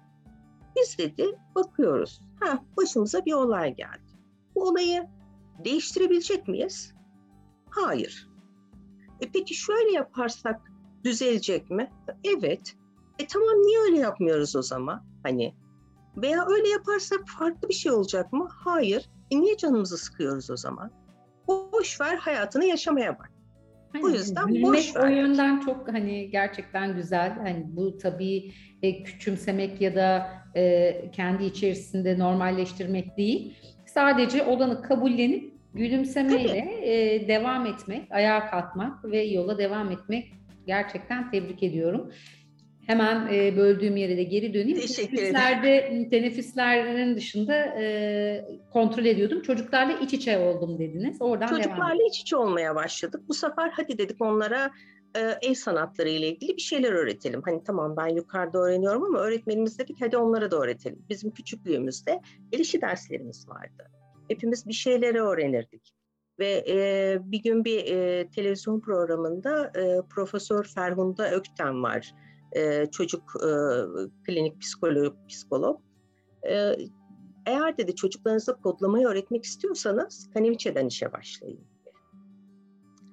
Biz 0.76 0.99
dedi 0.99 1.38
bakıyoruz. 1.54 2.21
Ha 2.40 2.64
başımıza 2.76 3.25
bir 3.25 3.32
olay 3.32 3.76
geldi. 3.76 4.12
Bu 4.54 4.68
olayı 4.68 5.06
değiştirebilecek 5.64 6.49
miyiz? 6.49 6.94
Hayır. 7.71 8.28
E 9.21 9.30
peki 9.32 9.54
şöyle 9.54 9.90
yaparsak 9.90 10.73
düzelecek 11.04 11.71
mi? 11.71 11.90
Evet. 12.25 12.76
E 13.18 13.26
tamam 13.26 13.54
niye 13.54 13.80
öyle 13.80 13.99
yapmıyoruz 13.99 14.56
o 14.56 14.62
zaman? 14.62 15.04
Hani 15.23 15.54
veya 16.16 16.47
öyle 16.49 16.69
yaparsak 16.69 17.21
farklı 17.38 17.69
bir 17.69 17.75
şey 17.75 17.92
olacak 17.92 18.33
mı? 18.33 18.49
Hayır. 18.50 19.11
E 19.31 19.40
niye 19.40 19.57
canımızı 19.57 19.99
sıkıyoruz 19.99 20.50
o 20.50 20.57
zaman? 20.57 20.90
Boş 21.49 22.00
ver 22.00 22.16
hayatını 22.16 22.64
yaşamaya 22.64 23.19
bak. 23.19 23.33
Hani, 23.92 24.02
bu 24.02 24.11
yüzden 24.11 24.47
Gülmek 24.47 24.62
boş 24.62 24.97
ver. 24.97 25.02
o 25.02 25.07
yönden 25.07 25.61
çok 25.61 25.88
hani 25.88 26.31
gerçekten 26.31 26.97
güzel. 26.97 27.33
Hani 27.38 27.64
bu 27.69 27.99
tabii 27.99 28.52
e, 28.83 29.02
küçümsemek 29.02 29.81
ya 29.81 29.95
da 29.95 30.31
e, 30.57 30.95
kendi 31.12 31.45
içerisinde 31.45 32.19
normalleştirmek 32.19 33.16
değil. 33.16 33.54
Sadece 33.87 34.45
olanı 34.45 34.83
kabullenip 34.83 35.52
gülümsemeyle 35.75 36.78
e, 36.83 37.28
devam 37.28 37.66
etmek, 37.66 38.12
ayağa 38.12 38.50
kalkmak 38.50 39.04
ve 39.04 39.23
yola 39.23 39.59
devam 39.59 39.90
etmek 39.90 40.33
gerçekten 40.66 41.31
tebrik 41.31 41.62
ediyorum. 41.62 42.12
Hemen 42.87 43.29
e, 43.35 43.57
böldüğüm 43.57 43.97
yere 43.97 44.17
de 44.17 44.23
geri 44.23 44.55
döneyim. 44.55 44.81
Teşekkür 44.81 45.23
ederim. 45.23 46.11
Teneffüslerin 46.11 47.17
dışında 47.17 47.55
e, 47.55 48.45
kontrol 48.73 49.05
ediyordum. 49.05 49.43
Çocuklarla 49.43 49.93
iç 49.93 50.15
içe 50.15 50.39
oldum 50.39 50.79
dediniz. 50.79 51.17
Oradan 51.21 51.47
Çocuklarla 51.47 51.99
devam. 51.99 52.07
iç 52.09 52.21
içe 52.21 52.37
olmaya 52.37 52.75
başladık. 52.75 53.21
Bu 53.29 53.35
sefer 53.35 53.71
hadi 53.77 53.99
dedik 53.99 54.21
onlara 54.21 54.71
e, 55.17 55.21
el 55.43 55.55
sanatları 55.55 56.09
ile 56.09 56.29
ilgili 56.29 56.57
bir 56.57 56.62
şeyler 56.62 56.93
öğretelim. 56.93 57.43
Hani 57.45 57.65
tamam 57.65 57.97
ben 57.97 58.09
yukarıda 58.09 58.59
öğreniyorum 58.59 59.05
ama 59.05 59.19
öğretmenimiz 59.19 59.79
dedik 59.79 59.97
hadi 60.01 60.17
onlara 60.17 60.51
da 60.51 60.57
öğretelim. 60.57 61.05
Bizim 61.09 61.31
küçüklüğümüzde 61.31 62.21
el 62.53 62.59
işi 62.59 62.81
derslerimiz 62.81 63.49
vardı. 63.49 63.91
Hepimiz 64.29 64.67
bir 64.67 64.73
şeyleri 64.73 65.23
öğrenirdik. 65.23 65.95
Ve 66.39 66.65
e, 66.69 67.19
bir 67.23 67.43
gün 67.43 67.65
bir 67.65 67.85
e, 67.87 68.29
televizyon 68.29 68.81
programında 68.81 69.73
e, 69.77 70.09
Profesör 70.11 70.65
Ferhunda 70.65 71.31
Ökten 71.31 71.83
var 71.83 72.15
e, 72.56 72.87
çocuk 72.87 73.23
e, 73.37 73.50
klinik 74.26 74.61
psikolog, 74.61 75.14
psikolog. 75.28 75.80
E, 76.49 76.76
eğer 77.47 77.78
dedi 77.78 77.94
çocuklarınıza 77.94 78.54
kodlamayı 78.54 79.06
öğretmek 79.06 79.44
istiyorsanız 79.44 80.30
Kaniviçe'den 80.35 80.87
işe 80.87 81.12
başlayın. 81.12 81.61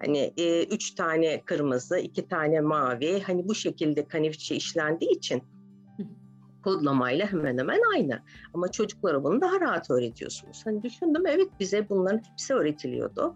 Hani 0.02 0.34
e, 0.38 0.64
üç 0.64 0.96
tane 0.96 1.42
kırmızı, 1.46 1.98
iki 2.00 2.28
tane 2.28 2.62
mavi, 2.62 3.22
hani 3.22 3.48
bu 3.48 3.56
şekilde 3.56 4.08
Kaniviçe 4.08 4.56
işlendiği 4.56 5.12
için 5.12 5.44
kodlamayla 6.64 7.32
hemen 7.32 7.58
hemen 7.58 7.80
aynı. 7.96 8.20
Ama 8.54 8.72
çocuklara 8.72 9.24
bunu 9.24 9.42
daha 9.42 9.60
rahat 9.60 9.92
öğretiyorsunuz. 9.92 10.62
Hani 10.66 10.84
düşündüm 10.84 11.28
evet 11.28 11.50
bize 11.60 11.90
bunların 11.90 12.22
hepsi 12.32 12.54
öğretiliyordu 12.54 13.36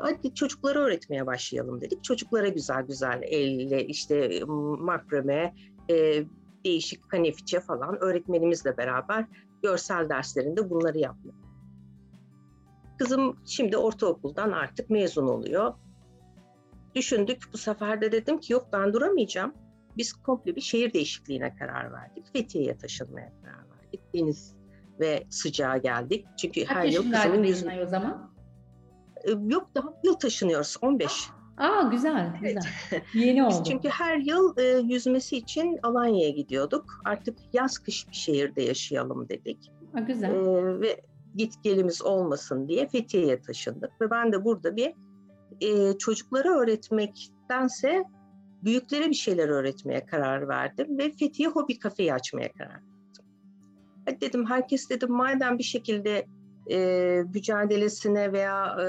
hadi 0.00 0.34
çocuklara 0.34 0.78
öğretmeye 0.78 1.26
başlayalım 1.26 1.80
dedik. 1.80 2.04
Çocuklara 2.04 2.48
güzel 2.48 2.82
güzel 2.82 3.22
elle 3.22 3.86
işte 3.86 4.40
makrame, 4.78 5.54
e, 5.90 6.24
değişik 6.64 7.08
kanefiçe 7.08 7.60
falan 7.60 8.02
öğretmenimizle 8.02 8.76
beraber 8.76 9.24
görsel 9.62 10.08
derslerinde 10.08 10.70
bunları 10.70 10.98
yaptık. 10.98 11.34
Kızım 12.98 13.36
şimdi 13.46 13.76
ortaokuldan 13.76 14.52
artık 14.52 14.90
mezun 14.90 15.28
oluyor. 15.28 15.74
Düşündük 16.94 17.42
bu 17.52 17.58
sefer 17.58 18.00
de 18.00 18.12
dedim 18.12 18.40
ki 18.40 18.52
yok 18.52 18.68
ben 18.72 18.92
duramayacağım. 18.92 19.54
Biz 19.96 20.12
komple 20.12 20.56
bir 20.56 20.60
şehir 20.60 20.92
değişikliğine 20.92 21.56
karar 21.56 21.92
verdik. 21.92 22.32
Fethiye'ye 22.32 22.78
taşınmaya 22.78 23.32
karar 23.42 23.64
verdik. 23.70 24.00
Deniz 24.14 24.56
ve 25.00 25.26
sıcağa 25.30 25.76
geldik. 25.76 26.26
Çünkü 26.38 26.64
Kaç 26.64 26.76
her 26.76 26.84
yıl 26.84 27.12
kızımın 27.12 27.44
yüzüne 27.44 27.82
o 27.82 27.86
zaman? 27.86 28.37
Yok 29.46 29.70
daha 29.74 29.94
yıl 30.04 30.14
taşınıyoruz 30.14 30.76
15. 30.82 31.30
Aa 31.58 31.82
güzel, 31.82 32.32
güzel. 32.42 32.62
Yeni 33.14 33.44
oldu. 33.44 33.50
Biz 33.50 33.70
çünkü 33.70 33.88
her 33.88 34.16
yıl 34.16 34.58
e, 34.58 34.94
yüzmesi 34.94 35.36
için 35.36 35.78
Alanya'ya 35.82 36.30
gidiyorduk. 36.30 37.00
Artık 37.04 37.38
yaz 37.52 37.78
kış 37.78 38.08
bir 38.08 38.16
şehirde 38.16 38.62
yaşayalım 38.62 39.28
dedik. 39.28 39.72
Aa, 39.94 40.00
güzel. 40.00 40.30
E, 40.30 40.80
ve 40.80 41.00
git 41.34 41.62
gelimiz 41.62 42.02
olmasın 42.02 42.68
diye 42.68 42.88
Fethiye'ye 42.88 43.42
taşındık. 43.42 44.00
Ve 44.00 44.10
ben 44.10 44.32
de 44.32 44.44
burada 44.44 44.76
bir 44.76 44.94
e, 45.60 45.98
çocuklara 45.98 46.48
öğretmektense 46.48 48.04
büyüklere 48.64 49.08
bir 49.08 49.14
şeyler 49.14 49.48
öğretmeye 49.48 50.06
karar 50.06 50.48
verdim. 50.48 50.98
Ve 50.98 51.10
Fethiye 51.10 51.48
Hobi 51.48 51.78
Kafeyi 51.78 52.14
açmaya 52.14 52.52
karar 52.52 52.70
verdim. 52.70 53.24
Hadi 54.06 54.20
dedim 54.20 54.46
herkes 54.46 54.90
dedim 54.90 55.12
madem 55.12 55.58
bir 55.58 55.64
şekilde 55.64 56.26
e, 56.70 57.22
mücadelesine 57.34 58.32
veya 58.32 58.76
e, 58.80 58.86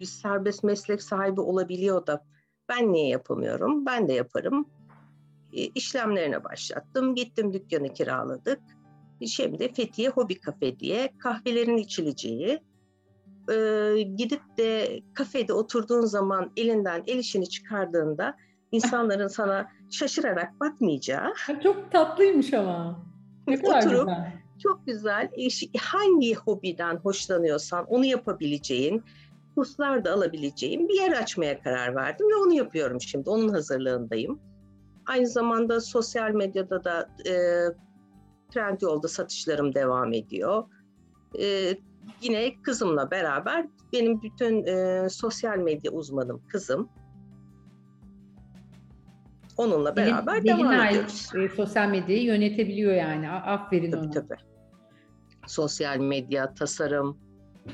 bir 0.00 0.06
serbest 0.06 0.64
meslek 0.64 1.02
sahibi 1.02 1.40
olabiliyor 1.40 2.06
da 2.06 2.24
ben 2.68 2.92
niye 2.92 3.08
yapamıyorum? 3.08 3.86
Ben 3.86 4.08
de 4.08 4.12
yaparım. 4.12 4.66
E, 5.52 5.62
işlemlerine 5.62 6.44
başlattım. 6.44 7.14
Gittim 7.14 7.52
dükkanı 7.52 7.92
kiraladık. 7.92 8.60
Şimdi 9.26 9.72
Fethiye 9.72 10.08
Hobi 10.08 10.40
Kafe 10.40 10.78
diye 10.78 11.12
kahvelerin 11.18 11.76
içileceği, 11.76 12.60
e, 13.52 14.02
gidip 14.16 14.42
de 14.58 15.00
kafede 15.14 15.52
oturduğun 15.52 16.04
zaman 16.04 16.52
elinden 16.56 17.02
el 17.06 17.18
işini 17.18 17.48
çıkardığında 17.48 18.36
insanların 18.72 19.28
sana 19.28 19.68
şaşırarak 19.90 20.60
bakmayacağı. 20.60 21.34
Çok 21.62 21.92
tatlıymış 21.92 22.54
ama. 22.54 23.06
Ne 23.46 23.56
kadar 23.56 23.86
oturup 23.86 24.08
güzel 24.08 24.45
çok 24.58 24.86
güzel. 24.86 25.30
Hangi 25.80 26.34
hobiden 26.34 26.96
hoşlanıyorsan 26.96 27.86
onu 27.86 28.04
yapabileceğin, 28.04 29.02
kurslar 29.54 30.04
da 30.04 30.12
alabileceğin 30.12 30.88
bir 30.88 30.94
yer 30.94 31.12
açmaya 31.12 31.62
karar 31.62 31.94
verdim 31.94 32.26
ve 32.30 32.36
onu 32.36 32.52
yapıyorum 32.54 33.00
şimdi. 33.00 33.30
Onun 33.30 33.48
hazırlığındayım. 33.48 34.40
Aynı 35.06 35.26
zamanda 35.26 35.80
sosyal 35.80 36.30
medyada 36.30 36.84
da 36.84 37.08
e, 37.26 37.32
Trendyol'da 38.52 39.08
satışlarım 39.08 39.74
devam 39.74 40.12
ediyor. 40.12 40.64
E, 41.40 41.74
yine 42.22 42.62
kızımla 42.62 43.10
beraber 43.10 43.66
benim 43.92 44.22
bütün 44.22 44.66
e, 44.66 45.06
sosyal 45.10 45.58
medya 45.58 45.92
uzmanım 45.92 46.42
kızım. 46.48 46.88
Onunla 49.56 49.96
beraber 49.96 50.42
Pelin, 50.42 50.58
devam 50.58 50.72
ediyoruz. 50.86 51.30
e, 51.34 51.48
sosyal 51.56 51.88
medyayı 51.88 52.22
yönetebiliyor 52.22 52.94
yani. 52.94 53.30
Aferin 53.30 53.90
Tabii 53.90 54.06
ona. 54.06 54.10
tabii. 54.10 54.40
Sosyal 55.46 55.98
medya, 55.98 56.54
tasarım, 56.54 57.18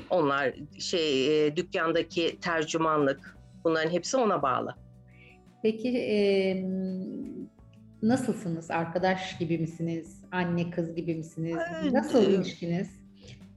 onlar 0.09 0.53
şey 0.79 1.45
e, 1.47 1.55
dükkandaki 1.55 2.39
tercümanlık 2.41 3.37
bunların 3.63 3.89
hepsi 3.91 4.17
ona 4.17 4.41
bağlı. 4.41 4.75
Peki 5.63 5.97
e, 5.97 6.63
nasılsınız? 8.01 8.71
Arkadaş 8.71 9.37
gibi 9.37 9.57
misiniz? 9.57 10.23
Anne 10.31 10.69
kız 10.69 10.95
gibi 10.95 11.15
misiniz? 11.15 11.57
Nasıl 11.91 12.23
e, 12.23 12.35
ilişkiniz? 12.35 12.89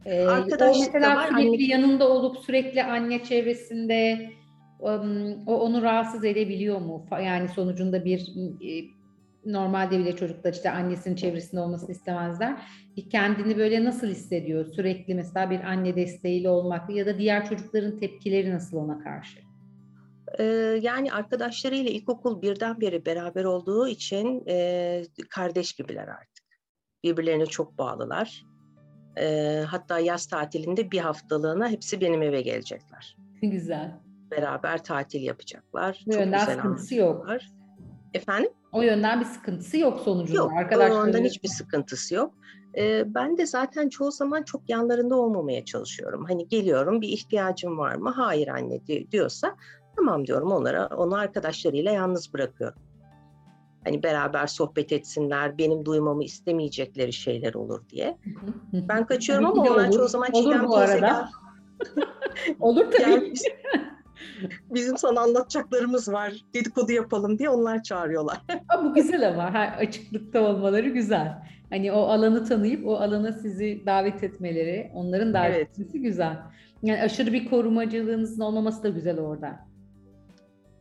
E, 0.04 0.26
arkadaşlık 0.26 0.76
o 0.88 0.92
mesela 0.92 1.26
sürekli 1.28 1.48
anne- 1.48 1.62
yanında 1.70 2.08
olup 2.08 2.38
sürekli 2.38 2.82
anne 2.84 3.24
çevresinde 3.24 4.30
o 5.46 5.60
onu 5.60 5.82
rahatsız 5.82 6.24
edebiliyor 6.24 6.80
mu? 6.80 7.06
Yani 7.10 7.48
sonucunda 7.48 8.04
bir 8.04 8.20
e, 8.68 8.96
normalde 9.44 9.98
bile 9.98 10.16
çocuklar 10.16 10.52
işte 10.52 10.70
annesinin 10.70 11.16
çevresinde 11.16 11.60
olmasını 11.60 11.90
istemezler. 11.90 12.56
Kendini 13.10 13.56
böyle 13.56 13.84
nasıl 13.84 14.06
hissediyor? 14.06 14.66
Sürekli 14.66 15.14
mesela 15.14 15.50
bir 15.50 15.60
anne 15.60 15.96
desteğiyle 15.96 16.48
olmak 16.48 16.90
ya 16.90 17.06
da 17.06 17.18
diğer 17.18 17.48
çocukların 17.48 17.98
tepkileri 17.98 18.54
nasıl 18.54 18.76
ona 18.76 18.98
karşı? 18.98 19.38
Ee, 20.38 20.44
yani 20.82 21.12
arkadaşlarıyla 21.12 21.90
ilkokul 21.90 22.42
birden 22.42 22.80
beri 22.80 23.06
beraber 23.06 23.44
olduğu 23.44 23.88
için 23.88 24.44
e, 24.48 25.02
kardeş 25.30 25.72
gibiler 25.72 26.08
artık. 26.08 26.46
Birbirlerine 27.04 27.46
çok 27.46 27.78
bağlılar. 27.78 28.44
Ee, 29.18 29.64
hatta 29.66 29.98
yaz 29.98 30.26
tatilinde 30.26 30.90
bir 30.90 30.98
haftalığına 30.98 31.68
hepsi 31.68 32.00
benim 32.00 32.22
eve 32.22 32.40
gelecekler. 32.40 33.16
Güzel. 33.42 34.05
Beraber 34.30 34.84
tatil 34.84 35.22
yapacaklar. 35.22 36.04
Bu 36.06 36.10
çok 36.12 36.20
yönden 36.20 36.44
sıkıntısı 36.44 36.94
yok. 36.94 37.26
Efendim? 38.14 38.50
O 38.72 38.82
yönden 38.82 39.20
bir 39.20 39.24
sıkıntısı 39.24 39.78
yok 39.78 40.00
sonucunda. 40.00 40.38
Yok, 40.38 40.52
Arkadaşları 40.58 41.02
ondan 41.02 41.24
hiçbir 41.24 41.48
sıkıntısı 41.48 42.14
yok. 42.14 42.34
Ee, 42.78 43.14
ben 43.14 43.38
de 43.38 43.46
zaten 43.46 43.88
çoğu 43.88 44.12
zaman 44.12 44.42
çok 44.42 44.70
yanlarında 44.70 45.16
olmamaya 45.16 45.64
çalışıyorum. 45.64 46.24
Hani 46.28 46.48
geliyorum 46.48 47.00
bir 47.00 47.08
ihtiyacım 47.08 47.78
var 47.78 47.94
mı? 47.94 48.10
Hayır 48.10 48.48
anne 48.48 48.86
di- 48.86 49.10
diyorsa 49.12 49.56
tamam 49.96 50.26
diyorum 50.26 50.52
onlara, 50.52 50.86
onu 50.86 51.14
arkadaşlarıyla 51.14 51.92
yalnız 51.92 52.34
bırakıyorum. 52.34 52.78
Hani 53.84 54.02
beraber 54.02 54.46
sohbet 54.46 54.92
etsinler, 54.92 55.58
benim 55.58 55.84
duymamı 55.84 56.24
istemeyecekleri 56.24 57.12
şeyler 57.12 57.54
olur 57.54 57.88
diye. 57.88 58.18
Ben 58.72 59.06
kaçıyorum 59.06 59.44
ki 59.44 59.60
ama 59.60 59.70
onlar 59.70 59.88
olur. 59.88 59.96
çoğu 59.96 60.08
zaman 60.08 60.26
Çiğdem 60.26 60.70
teyze 60.70 60.94
gel, 60.94 61.04
arada. 61.04 61.28
Olur 62.60 62.84
tabii. 62.90 62.98
gel 62.98 63.34
bizim 64.70 64.98
sana 64.98 65.20
anlatacaklarımız 65.20 66.12
var, 66.12 66.32
dedikodu 66.54 66.92
yapalım 66.92 67.38
diye 67.38 67.50
onlar 67.50 67.82
çağırıyorlar. 67.82 68.40
Ama 68.68 68.90
bu 68.90 68.94
güzel 68.94 69.28
ama 69.28 69.54
ha, 69.54 69.74
açıklıkta 69.78 70.40
olmaları 70.40 70.88
güzel. 70.88 71.38
Hani 71.70 71.92
o 71.92 72.00
alanı 72.00 72.44
tanıyıp 72.48 72.86
o 72.86 72.96
alana 72.96 73.32
sizi 73.32 73.82
davet 73.86 74.24
etmeleri, 74.24 74.90
onların 74.94 75.34
davet 75.34 75.56
Evet. 75.56 75.68
etmesi 75.70 76.02
güzel. 76.02 76.36
Yani 76.82 77.02
aşırı 77.02 77.32
bir 77.32 77.50
korumacılığınızın 77.50 78.40
olmaması 78.40 78.82
da 78.82 78.88
güzel 78.88 79.20
orada. 79.20 79.66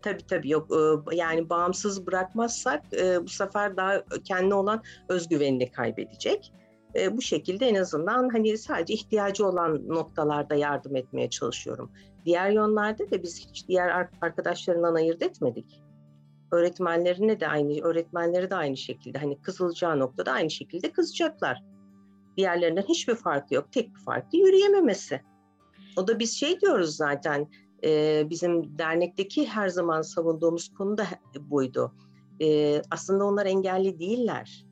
Tabii 0.01 0.25
tabii 0.27 0.49
yok 0.49 0.71
Ee, 0.71 1.15
yani 1.15 1.49
bağımsız 1.49 2.07
bırakmazsak 2.07 2.81
e, 3.01 3.23
bu 3.23 3.27
sefer 3.27 3.77
daha 3.77 4.03
kendi 4.23 4.53
olan 4.53 4.81
özgüvenini 5.09 5.71
kaybedecek. 5.71 6.53
E, 6.95 7.17
Bu 7.17 7.21
şekilde 7.21 7.67
en 7.67 7.75
azından 7.75 8.29
hani 8.29 8.57
sadece 8.57 8.93
ihtiyacı 8.93 9.47
olan 9.47 9.87
noktalarda 9.87 10.55
yardım 10.55 10.95
etmeye 10.95 11.29
çalışıyorum. 11.29 11.91
Diğer 12.25 12.49
yönlerde 12.49 13.11
de 13.11 13.23
biz 13.23 13.39
hiç 13.39 13.67
diğer 13.67 13.87
ar- 13.87 14.09
arkadaşlarından 14.21 14.95
ayırt 14.95 15.21
etmedik. 15.21 15.81
Öğretmenlerine 16.51 17.39
de 17.39 17.47
aynı, 17.47 17.81
öğretmenleri 17.81 18.49
de 18.49 18.55
aynı 18.55 18.77
şekilde 18.77 19.17
hani 19.17 19.41
kızılacağı 19.41 19.99
noktada 19.99 20.31
aynı 20.31 20.49
şekilde 20.49 20.91
kızacaklar. 20.91 21.63
Diğerlerinden 22.37 22.81
hiçbir 22.81 23.15
farkı 23.15 23.55
yok. 23.55 23.71
Tek 23.71 23.95
bir 23.95 23.99
farkı 23.99 24.37
yürüyememesi. 24.37 25.21
O 25.97 26.07
da 26.07 26.19
biz 26.19 26.39
şey 26.39 26.61
diyoruz 26.61 26.95
zaten 26.95 27.47
e, 27.83 28.23
bizim 28.29 28.77
dernekteki 28.77 29.47
her 29.47 29.69
zaman 29.69 30.01
savunduğumuz 30.01 30.73
konu 30.73 30.97
da 30.97 31.05
buydu. 31.39 31.93
E, 32.41 32.81
aslında 32.91 33.25
onlar 33.25 33.45
engelli 33.45 33.99
değiller. 33.99 34.65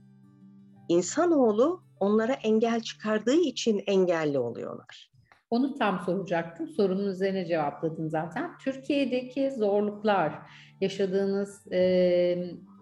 İnsanoğlu 0.90 1.84
onlara 2.00 2.34
engel 2.34 2.82
çıkardığı 2.82 3.36
için 3.36 3.84
engelli 3.88 4.40
oluyorlar. 4.40 5.13
Onu 5.54 5.76
tam 5.76 6.00
soracaktım. 6.00 6.68
Sorunun 6.68 7.08
üzerine 7.08 7.46
cevapladın 7.46 8.08
zaten. 8.08 8.52
Türkiye'deki 8.64 9.52
zorluklar, 9.52 10.34
yaşadığınız 10.82 11.72
e, 11.72 11.80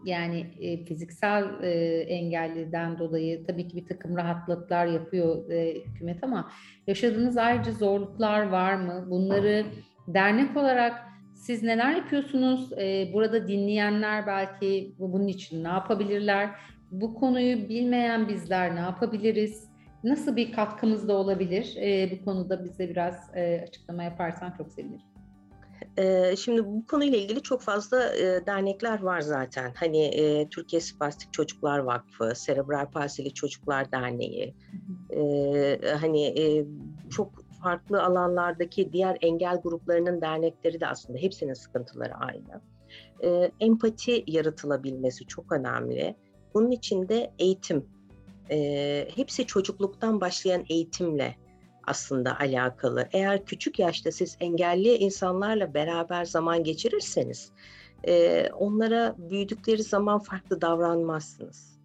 yani 0.06 0.46
e, 0.60 0.86
fiziksel 0.86 1.64
e, 1.64 1.70
engelliden 2.02 3.00
dolayı 3.00 3.46
tabii 3.48 3.68
ki 3.68 3.78
bir 3.78 3.86
takım 3.86 4.18
rahatlıklar 4.18 4.86
yapıyor 4.86 5.50
e, 5.52 5.76
hükümet 5.86 6.24
ama 6.24 6.52
yaşadığınız 6.88 7.38
ayrıca 7.38 7.72
zorluklar 7.72 8.50
var 8.50 8.76
mı? 8.76 9.08
Bunları 9.10 9.66
dernek 10.08 10.58
olarak 10.58 10.94
siz 11.34 11.64
neler 11.64 11.96
yapıyorsunuz? 11.96 12.74
E, 12.74 13.10
burada 13.14 13.48
dinleyenler 13.48 14.28
belki 14.28 14.96
bu- 15.00 15.14
bunun 15.14 15.28
için 15.28 15.64
ne 15.64 15.68
yapabilirler? 15.68 16.50
Bu 16.92 17.14
konuyu 17.16 17.70
bilmeyen 17.70 18.28
bizler 18.28 18.76
ne 18.76 18.80
yapabiliriz? 18.80 19.71
Nasıl 20.04 20.36
bir 20.36 20.52
katkımız 20.52 21.08
da 21.08 21.14
olabilir? 21.14 21.76
E, 21.78 22.12
bu 22.12 22.26
konuda 22.26 22.64
bize 22.64 22.90
biraz 22.90 23.16
e, 23.36 23.66
açıklama 23.68 24.04
yaparsan 24.04 24.52
çok 24.58 24.72
sevinirim. 24.72 25.02
E, 25.98 26.36
şimdi 26.36 26.66
bu 26.66 26.86
konuyla 26.86 27.18
ilgili 27.18 27.42
çok 27.42 27.62
fazla 27.62 28.16
e, 28.16 28.46
dernekler 28.46 29.02
var 29.02 29.22
zaten. 29.22 29.72
Hani 29.76 30.04
e, 30.04 30.50
Türkiye 30.50 30.82
Spastik 30.82 31.34
Çocuklar 31.34 31.80
Vakfı, 31.80 32.36
Serebral 32.36 32.92
Palsili 32.92 33.34
Çocuklar 33.34 33.92
Derneği, 33.92 34.56
e, 35.10 35.80
hani 36.02 36.66
çok 37.10 37.32
farklı 37.64 38.04
alanlardaki 38.04 38.94
diğer 38.94 39.18
engel 39.22 39.62
gruplarının 39.62 40.22
dernekleri 40.22 40.80
de 40.80 40.88
aslında 40.88 41.20
hepsinin 41.20 41.54
sıkıntıları 41.54 42.14
aynı. 42.14 42.62
Empati 43.60 44.24
yaratılabilmesi 44.28 45.28
çok 45.28 45.52
önemli. 45.52 46.16
Bunun 46.54 46.72
için 46.72 47.10
de 47.10 47.32
eğitim, 47.40 47.86
e, 48.52 49.08
hepsi 49.16 49.48
çocukluktan 49.48 50.22
başlayan 50.22 50.66
eğitimle 50.70 51.36
aslında 51.88 52.40
alakalı. 52.40 53.08
Eğer 53.12 53.46
küçük 53.46 53.80
yaşta 53.80 54.12
siz 54.12 54.38
engelli 54.40 54.96
insanlarla 54.96 55.74
beraber 55.74 56.26
zaman 56.26 56.64
geçirirseniz, 56.64 57.52
e, 58.08 58.46
onlara 58.52 59.16
büyüdükleri 59.18 59.84
zaman 59.84 60.20
farklı 60.20 60.62
davranmazsınız. 60.62 61.82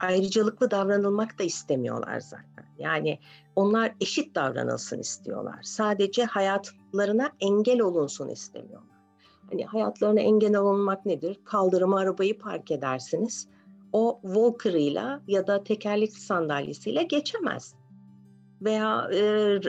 Ayrıcalıklı 0.00 0.70
davranılmak 0.70 1.38
da 1.38 1.44
istemiyorlar 1.44 2.20
zaten. 2.20 2.66
Yani 2.78 3.18
onlar 3.56 3.94
eşit 4.00 4.34
davranılsın 4.34 4.98
istiyorlar. 4.98 5.58
Sadece 5.62 6.24
hayatlarına 6.24 7.30
engel 7.40 7.80
olunsun 7.80 8.28
istemiyorlar. 8.28 8.96
Hani 9.50 9.66
hayatlarına 9.66 10.20
engel 10.20 10.56
olunmak 10.56 11.06
nedir? 11.06 11.40
Kaldırıma 11.44 11.98
arabayı 11.98 12.38
park 12.38 12.70
edersiniz. 12.70 13.48
O 13.96 14.20
walker'ıyla 14.22 15.20
ya 15.26 15.46
da 15.46 15.64
tekerlekli 15.64 16.20
sandalyesiyle 16.20 17.02
geçemez. 17.02 17.74
Veya 18.62 19.08
e, 19.14 19.20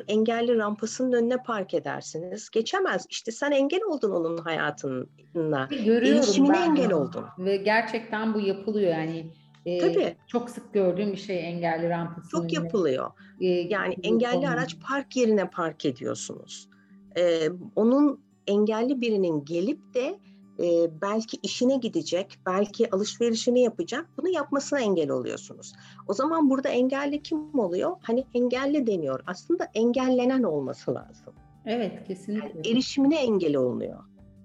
engelli 0.08 0.58
rampasının 0.58 1.12
önüne 1.12 1.38
park 1.44 1.74
edersiniz. 1.74 2.50
Geçemez. 2.50 3.06
İşte 3.10 3.32
sen 3.32 3.52
engel 3.52 3.84
oldun 3.84 4.12
onun 4.12 4.38
hayatına. 4.38 5.68
Görüyorum 5.86 6.50
ben 6.50 6.62
engel 6.70 6.94
oldun. 6.94 7.26
Ve 7.40 7.58
gerçekten 7.58 8.34
bu 8.34 8.40
yapılıyor 8.40 8.92
yani. 8.92 9.32
E, 9.66 9.80
Tabii. 9.80 10.16
Çok 10.28 10.50
sık 10.50 10.74
gördüğüm 10.74 11.12
bir 11.12 11.18
şey 11.18 11.50
engelli 11.50 11.90
rampasının 11.90 12.30
Çok 12.30 12.44
önüne. 12.44 12.54
yapılıyor. 12.54 13.12
E, 13.42 13.46
Yani 13.48 13.96
engelli 14.04 14.36
konu. 14.36 14.50
araç 14.50 14.80
park 14.80 15.16
yerine 15.16 15.50
park 15.50 15.86
ediyorsunuz. 15.86 16.70
Ee, 17.18 17.50
onun 17.76 18.22
engelli 18.48 19.02
birinin 19.02 19.46
gelip 19.46 19.94
de 19.94 20.20
e, 20.60 21.02
belki 21.02 21.38
işine 21.44 21.78
gidecek, 21.78 22.40
belki 22.46 22.92
alışverişini 22.92 23.62
yapacak, 23.62 24.06
bunu 24.18 24.30
yapmasına 24.30 24.80
engel 24.80 25.10
oluyorsunuz. 25.10 25.74
O 26.08 26.14
zaman 26.14 26.50
burada 26.50 26.70
engelli 26.70 27.24
kim 27.24 27.60
oluyor? 27.60 27.98
Hani 28.02 28.26
engelli 28.34 28.88
deniyor. 28.88 29.24
Aslında 29.28 29.68
engellenen 29.74 30.44
olması 30.44 30.94
lazım. 30.94 31.34
Evet 31.66 32.08
kesinlikle. 32.08 32.72
Erişimine 32.72 33.22
engel 33.22 33.56
olunuyor. 33.56 34.00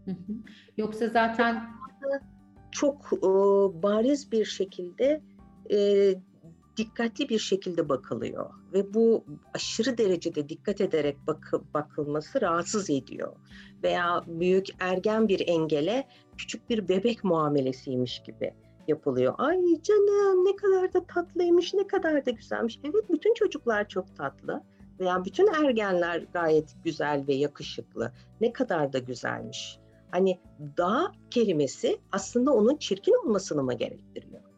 Hı 0.05 0.11
hı. 0.11 0.33
Yoksa 0.77 1.09
zaten 1.09 1.62
Çok 2.70 3.11
e, 3.12 3.29
bariz 3.83 4.33
bir 4.33 4.44
şekilde 4.44 5.20
e, 5.72 5.79
dikkatli 6.77 7.29
bir 7.29 7.39
şekilde 7.39 7.89
bakılıyor 7.89 8.51
ve 8.73 8.95
bu 8.95 9.25
aşırı 9.55 9.99
derecede 9.99 10.49
dikkat 10.49 10.81
ederek 10.81 11.17
bakı, 11.27 11.63
bakılması 11.75 12.41
rahatsız 12.41 12.91
ediyor. 12.91 13.37
Veya 13.83 14.25
büyük 14.27 14.67
ergen 14.81 15.29
bir 15.29 15.49
engele 15.49 16.09
küçük 16.39 16.71
bir 16.71 16.89
bebek 16.89 17.25
muamelesiymiş 17.25 18.23
gibi 18.23 18.55
yapılıyor. 18.89 19.35
Ay 19.39 19.59
canım 19.83 20.45
ne 20.45 20.57
kadar 20.57 20.93
da 20.93 21.07
tatlıymış, 21.07 21.75
ne 21.75 21.87
kadar 21.87 22.27
da 22.27 22.31
güzelmiş. 22.31 22.81
Evet 22.85 23.05
bütün 23.11 23.35
çocuklar 23.35 23.89
çok 23.89 24.17
tatlı 24.17 24.63
veya 25.01 25.25
bütün 25.25 25.47
ergenler 25.47 26.27
gayet 26.33 26.75
güzel 26.85 27.25
ve 27.29 27.35
yakışıklı. 27.35 28.13
Ne 28.41 28.53
kadar 28.53 28.93
da 28.93 28.99
güzelmiş. 28.99 29.79
Hani 30.11 30.41
dağ 30.77 31.13
kelimesi 31.31 31.99
aslında 32.13 32.53
onun 32.53 32.77
çirkin 32.77 33.27
olmasını 33.27 33.63
mı 33.63 33.75
gerektiriyor? 33.75 34.52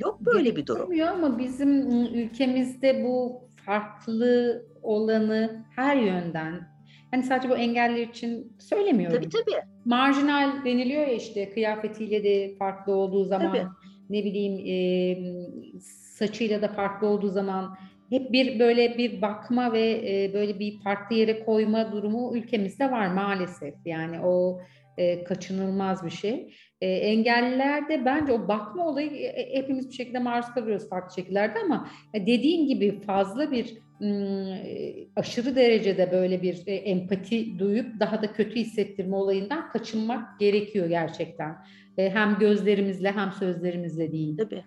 Yok 0.00 0.20
böyle 0.20 0.56
bir 0.56 0.66
durum. 0.66 1.00
Ama 1.00 1.38
bizim 1.38 1.90
ülkemizde 2.14 3.04
bu 3.04 3.40
farklı 3.66 4.62
olanı 4.82 5.64
her 5.76 5.96
yönden 5.96 6.74
hani 7.10 7.22
sadece 7.22 7.48
bu 7.48 7.56
engeller 7.56 8.06
için 8.06 8.52
söylemiyorum. 8.58 9.16
Tabii 9.16 9.28
tabii. 9.28 9.60
Marjinal 9.84 10.64
deniliyor 10.64 11.06
ya 11.06 11.12
işte 11.12 11.50
kıyafetiyle 11.50 12.24
de 12.24 12.54
farklı 12.58 12.94
olduğu 12.94 13.24
zaman 13.24 13.52
tabii. 13.52 13.66
ne 14.10 14.24
bileyim 14.24 14.66
e, 14.66 15.80
saçıyla 16.18 16.62
da 16.62 16.68
farklı 16.68 17.06
olduğu 17.06 17.28
zaman 17.28 17.76
hep 18.10 18.32
bir 18.32 18.58
böyle 18.58 18.98
bir 18.98 19.22
bakma 19.22 19.72
ve 19.72 19.90
e, 19.90 20.34
böyle 20.34 20.58
bir 20.58 20.80
farklı 20.80 21.16
yere 21.16 21.44
koyma 21.44 21.92
durumu 21.92 22.36
ülkemizde 22.36 22.90
var 22.90 23.06
maalesef. 23.06 23.74
Yani 23.84 24.20
o 24.20 24.60
e, 24.96 25.24
kaçınılmaz 25.24 26.04
bir 26.04 26.10
şey. 26.10 26.54
E, 26.80 26.86
engellilerde 26.86 28.04
bence 28.04 28.32
o 28.32 28.48
bakma 28.48 28.86
olayı 28.86 29.10
e, 29.10 29.26
e, 29.26 29.58
hepimiz 29.58 29.88
bir 29.88 29.94
şekilde 29.94 30.18
maruz 30.18 30.46
kalıyoruz 30.54 30.88
farklı 30.88 31.14
şekillerde 31.14 31.58
ama 31.58 31.88
e, 32.14 32.26
dediğin 32.26 32.68
gibi 32.68 33.00
fazla 33.00 33.50
bir 33.50 33.74
m, 34.00 35.06
aşırı 35.16 35.56
derecede 35.56 36.12
böyle 36.12 36.42
bir 36.42 36.62
e, 36.66 36.74
empati 36.74 37.58
duyup 37.58 38.00
daha 38.00 38.22
da 38.22 38.32
kötü 38.32 38.56
hissettirme 38.56 39.16
olayından 39.16 39.70
kaçınmak 39.70 40.40
gerekiyor 40.40 40.86
gerçekten. 40.86 41.56
E, 41.98 42.10
hem 42.10 42.38
gözlerimizle 42.38 43.12
hem 43.12 43.32
sözlerimizle 43.32 44.12
değil. 44.12 44.36
Tabii. 44.36 44.64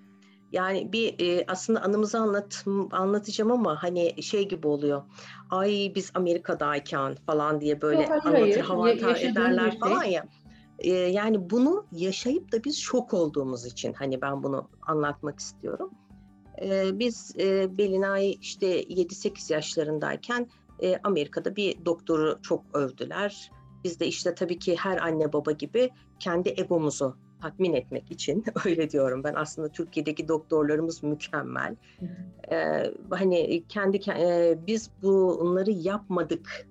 Yani 0.51 0.91
bir 0.93 1.15
e, 1.19 1.45
aslında 1.47 1.81
anımızı 1.81 2.19
anlat 2.19 2.65
anlatacağım 2.91 3.51
ama 3.51 3.83
hani 3.83 4.23
şey 4.23 4.47
gibi 4.47 4.67
oluyor. 4.67 5.01
Ay 5.49 5.91
biz 5.95 6.12
Amerika'dayken 6.13 7.15
falan 7.25 7.62
diye 7.62 7.81
böyle 7.81 8.01
Yok, 8.01 8.12
anlatır, 8.12 8.31
hayır. 8.31 8.60
hava 8.60 8.89
ederler 8.89 9.71
şey. 9.71 9.79
falan 9.79 10.03
ya. 10.03 10.25
E, 10.79 10.89
yani 10.91 11.49
bunu 11.49 11.86
yaşayıp 11.91 12.51
da 12.51 12.63
biz 12.63 12.77
şok 12.77 13.13
olduğumuz 13.13 13.65
için 13.65 13.93
hani 13.93 14.21
ben 14.21 14.43
bunu 14.43 14.69
anlatmak 14.81 15.39
istiyorum. 15.39 15.91
E, 16.62 16.99
biz 16.99 17.36
e, 17.39 17.77
Belinay 17.77 18.38
işte 18.41 18.83
7-8 18.83 19.53
yaşlarındayken 19.53 20.49
e, 20.79 20.97
Amerika'da 21.03 21.55
bir 21.55 21.86
doktoru 21.86 22.39
çok 22.41 22.63
övdüler. 22.73 23.51
Biz 23.83 23.99
de 23.99 24.07
işte 24.07 24.36
tabii 24.36 24.60
ki 24.60 24.75
her 24.75 24.97
anne 24.97 25.33
baba 25.33 25.51
gibi 25.51 25.89
kendi 26.19 26.49
egomuzu 26.49 27.17
tatmin 27.41 27.73
etmek 27.73 28.12
için 28.12 28.43
öyle 28.65 28.89
diyorum 28.89 29.23
ben 29.23 29.34
aslında 29.34 29.69
Türkiye'deki 29.69 30.28
doktorlarımız 30.28 31.04
mükemmel. 31.04 31.76
Ee, 32.52 32.93
hani 33.10 33.63
kendi 33.69 33.97
e, 34.12 34.58
biz 34.67 34.89
bunları 35.02 35.71
yapmadık 35.71 36.67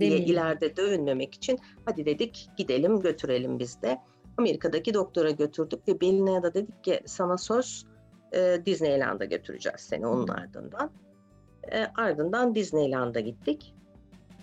diye 0.00 0.10
Değil 0.10 0.28
ileride 0.28 0.76
dövünmemek 0.76 1.34
için 1.34 1.58
hadi 1.84 2.06
dedik 2.06 2.48
gidelim 2.56 3.00
götürelim 3.00 3.58
biz 3.58 3.82
de. 3.82 3.98
Amerika'daki 4.38 4.94
doktora 4.94 5.30
götürdük 5.30 5.88
ve 5.88 6.00
Belina'ya 6.00 6.42
da 6.42 6.54
dedik 6.54 6.84
ki 6.84 7.00
sana 7.06 7.38
söz 7.38 7.86
e, 8.32 8.62
Disneyland'a 8.66 9.24
götüreceğiz 9.24 9.80
seni 9.80 10.06
onun 10.06 10.28
ardından. 10.28 10.90
E, 11.72 11.84
ardından 11.96 12.54
Disneyland'a 12.54 13.20
gittik. 13.20 13.74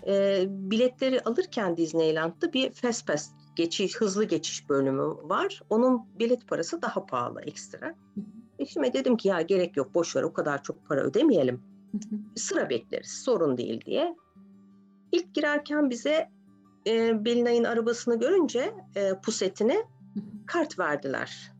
E, 0.06 0.44
biletleri 0.48 1.20
alırken 1.20 1.76
Disneyland'da 1.76 2.52
bir 2.52 2.70
Fast 2.70 3.06
Pass 3.06 3.30
geçiş, 3.58 3.96
hızlı 3.96 4.24
geçiş 4.24 4.68
bölümü 4.68 5.02
var. 5.02 5.62
Onun 5.70 6.18
bilet 6.18 6.48
parası 6.48 6.82
daha 6.82 7.06
pahalı 7.06 7.40
ekstra. 7.40 7.94
Eşime 8.58 8.92
dedim 8.92 9.16
ki 9.16 9.28
ya 9.28 9.42
gerek 9.42 9.76
yok 9.76 9.94
boş 9.94 10.16
ver 10.16 10.22
o 10.22 10.32
kadar 10.32 10.62
çok 10.62 10.86
para 10.86 11.00
ödemeyelim. 11.00 11.62
Sıra 12.36 12.70
bekleriz 12.70 13.22
sorun 13.24 13.56
değil 13.56 13.80
diye. 13.86 14.16
İlk 15.12 15.34
girerken 15.34 15.90
bize 15.90 16.30
e, 16.86 17.24
Belinay'ın 17.24 17.64
arabasını 17.64 18.18
görünce 18.18 18.74
e, 18.96 19.20
pusetini 19.24 19.84
kart 20.46 20.78
verdiler. 20.78 21.52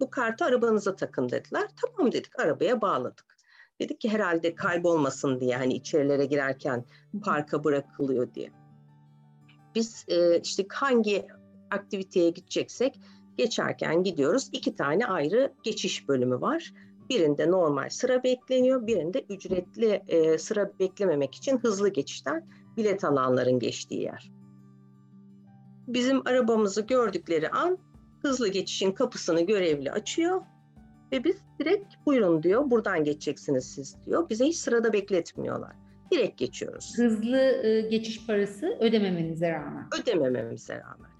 Bu 0.00 0.10
kartı 0.10 0.44
arabanıza 0.44 0.96
takın 0.96 1.28
dediler. 1.28 1.68
Tamam 1.82 2.12
dedik 2.12 2.40
arabaya 2.40 2.80
bağladık. 2.80 3.36
Dedik 3.80 4.00
ki 4.00 4.08
herhalde 4.08 4.54
kaybolmasın 4.54 5.40
diye 5.40 5.56
hani 5.56 5.74
içerilere 5.74 6.26
girerken 6.26 6.84
parka 7.24 7.64
bırakılıyor 7.64 8.34
diye. 8.34 8.50
Biz 9.74 10.04
e, 10.08 10.40
işte 10.40 10.66
hangi 10.68 11.26
aktiviteye 11.70 12.30
gideceksek 12.30 13.00
geçerken 13.36 14.02
gidiyoruz. 14.02 14.48
İki 14.52 14.76
tane 14.76 15.06
ayrı 15.06 15.52
geçiş 15.62 16.08
bölümü 16.08 16.40
var. 16.40 16.72
Birinde 17.10 17.50
normal 17.50 17.88
sıra 17.88 18.22
bekleniyor, 18.22 18.86
birinde 18.86 19.24
ücretli 19.28 20.02
e, 20.08 20.38
sıra 20.38 20.70
beklememek 20.80 21.34
için 21.34 21.58
hızlı 21.58 21.88
geçişten 21.88 22.46
bilet 22.76 23.04
alanların 23.04 23.58
geçtiği 23.58 24.02
yer. 24.02 24.32
Bizim 25.86 26.26
arabamızı 26.26 26.82
gördükleri 26.82 27.50
an 27.50 27.78
hızlı 28.22 28.48
geçişin 28.48 28.92
kapısını 28.92 29.40
görevli 29.40 29.90
açıyor 29.90 30.42
ve 31.12 31.24
biz 31.24 31.36
direkt 31.60 31.94
buyurun 32.06 32.42
diyor, 32.42 32.70
buradan 32.70 33.04
geçeceksiniz 33.04 33.64
siz 33.64 33.96
diyor. 34.06 34.28
Bize 34.30 34.44
hiç 34.44 34.56
sırada 34.56 34.92
bekletmiyorlar. 34.92 35.72
Direkt 36.12 36.38
geçiyoruz. 36.38 36.92
Hızlı 36.96 37.38
e, 37.38 37.80
geçiş 37.80 38.26
parası 38.26 38.76
ödememenize 38.80 39.52
rağmen. 39.52 39.88
Ödemememize 40.02 40.80
rağmen. 40.80 41.13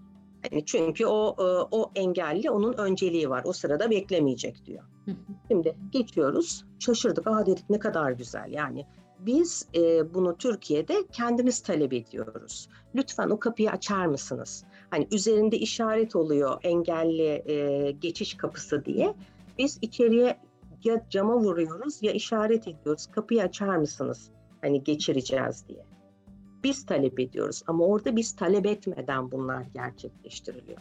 Yani 0.52 0.64
çünkü 0.64 1.06
o 1.06 1.36
e, 1.38 1.42
o 1.70 1.90
engelli 1.94 2.50
onun 2.50 2.72
önceliği 2.72 3.30
var. 3.30 3.42
O 3.46 3.52
sırada 3.52 3.90
beklemeyecek 3.90 4.66
diyor. 4.66 4.84
Şimdi 5.48 5.76
geçiyoruz. 5.90 6.64
Şaşırdık. 6.78 7.26
Aa 7.26 7.46
dedik 7.46 7.70
ne 7.70 7.78
kadar 7.78 8.10
güzel. 8.12 8.52
Yani 8.52 8.86
biz 9.18 9.68
e, 9.74 10.14
bunu 10.14 10.36
Türkiye'de 10.36 10.94
kendimiz 11.12 11.62
talep 11.62 11.92
ediyoruz. 11.92 12.68
Lütfen 12.94 13.30
o 13.30 13.38
kapıyı 13.38 13.70
açar 13.70 14.06
mısınız? 14.06 14.64
Hani 14.90 15.08
üzerinde 15.12 15.58
işaret 15.58 16.16
oluyor 16.16 16.60
engelli 16.62 17.50
e, 17.50 17.90
geçiş 17.90 18.34
kapısı 18.34 18.84
diye. 18.84 19.14
Biz 19.58 19.78
içeriye 19.82 20.38
ya 20.84 21.06
cama 21.10 21.36
vuruyoruz 21.36 22.02
ya 22.02 22.12
işaret 22.12 22.68
ediyoruz. 22.68 23.06
Kapıyı 23.06 23.42
açar 23.42 23.76
mısınız? 23.76 24.30
Hani 24.60 24.84
geçireceğiz 24.84 25.64
diye 25.68 25.84
biz 26.64 26.86
talep 26.86 27.20
ediyoruz 27.20 27.62
ama 27.66 27.84
orada 27.84 28.16
biz 28.16 28.36
talep 28.36 28.66
etmeden 28.66 29.30
bunlar 29.32 29.66
gerçekleştiriliyor. 29.74 30.78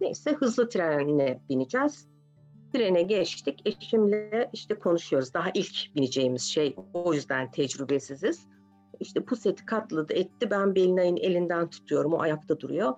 Neyse 0.00 0.32
hızlı 0.32 0.68
trenine 0.68 1.40
bineceğiz. 1.48 2.08
Trene 2.72 3.02
geçtik. 3.02 3.62
Eşimle 3.64 4.50
işte 4.52 4.74
konuşuyoruz. 4.74 5.34
Daha 5.34 5.50
ilk 5.54 5.96
bineceğimiz 5.96 6.42
şey 6.42 6.76
o 6.94 7.14
yüzden 7.14 7.50
tecrübesiziz. 7.50 8.46
İşte 9.00 9.20
puseti 9.20 9.66
katladı 9.66 10.12
etti. 10.12 10.50
Ben 10.50 10.74
Belinay'ın 10.74 11.16
elinden 11.16 11.70
tutuyorum. 11.70 12.12
O 12.12 12.20
ayakta 12.20 12.60
duruyor. 12.60 12.94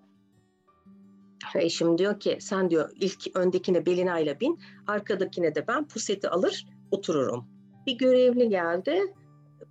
Eşim 1.55 1.99
diyor 1.99 2.21
ki 2.21 2.37
sen 2.41 2.71
diyor 2.71 2.91
ilk 3.01 3.37
öndekine 3.37 3.87
Belinay'la 3.87 4.41
bin. 4.41 4.59
Arkadakine 4.87 5.55
de 5.55 5.67
ben 5.69 5.89
puseti 5.89 6.29
alır 6.29 6.67
otururum. 6.91 7.45
Bir 7.87 7.99
görevli 7.99 8.49
geldi 8.49 9.03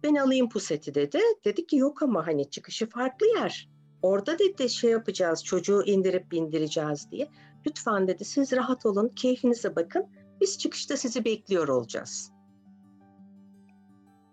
ben 0.03 0.15
alayım 0.15 0.49
puseti 0.49 0.95
dedi. 0.95 1.19
Dedi 1.45 1.67
ki 1.67 1.75
yok 1.77 2.03
ama 2.03 2.27
hani 2.27 2.49
çıkışı 2.49 2.89
farklı 2.89 3.27
yer. 3.27 3.69
Orada 4.01 4.39
dedi 4.39 4.69
şey 4.69 4.91
yapacağız 4.91 5.43
çocuğu 5.43 5.83
indirip 5.85 6.31
bindireceğiz 6.31 7.11
diye. 7.11 7.29
Lütfen 7.67 8.07
dedi 8.07 8.25
siz 8.25 8.51
rahat 8.51 8.85
olun 8.85 9.09
keyfinize 9.15 9.75
bakın. 9.75 10.05
Biz 10.41 10.57
çıkışta 10.57 10.97
sizi 10.97 11.25
bekliyor 11.25 11.67
olacağız. 11.67 12.31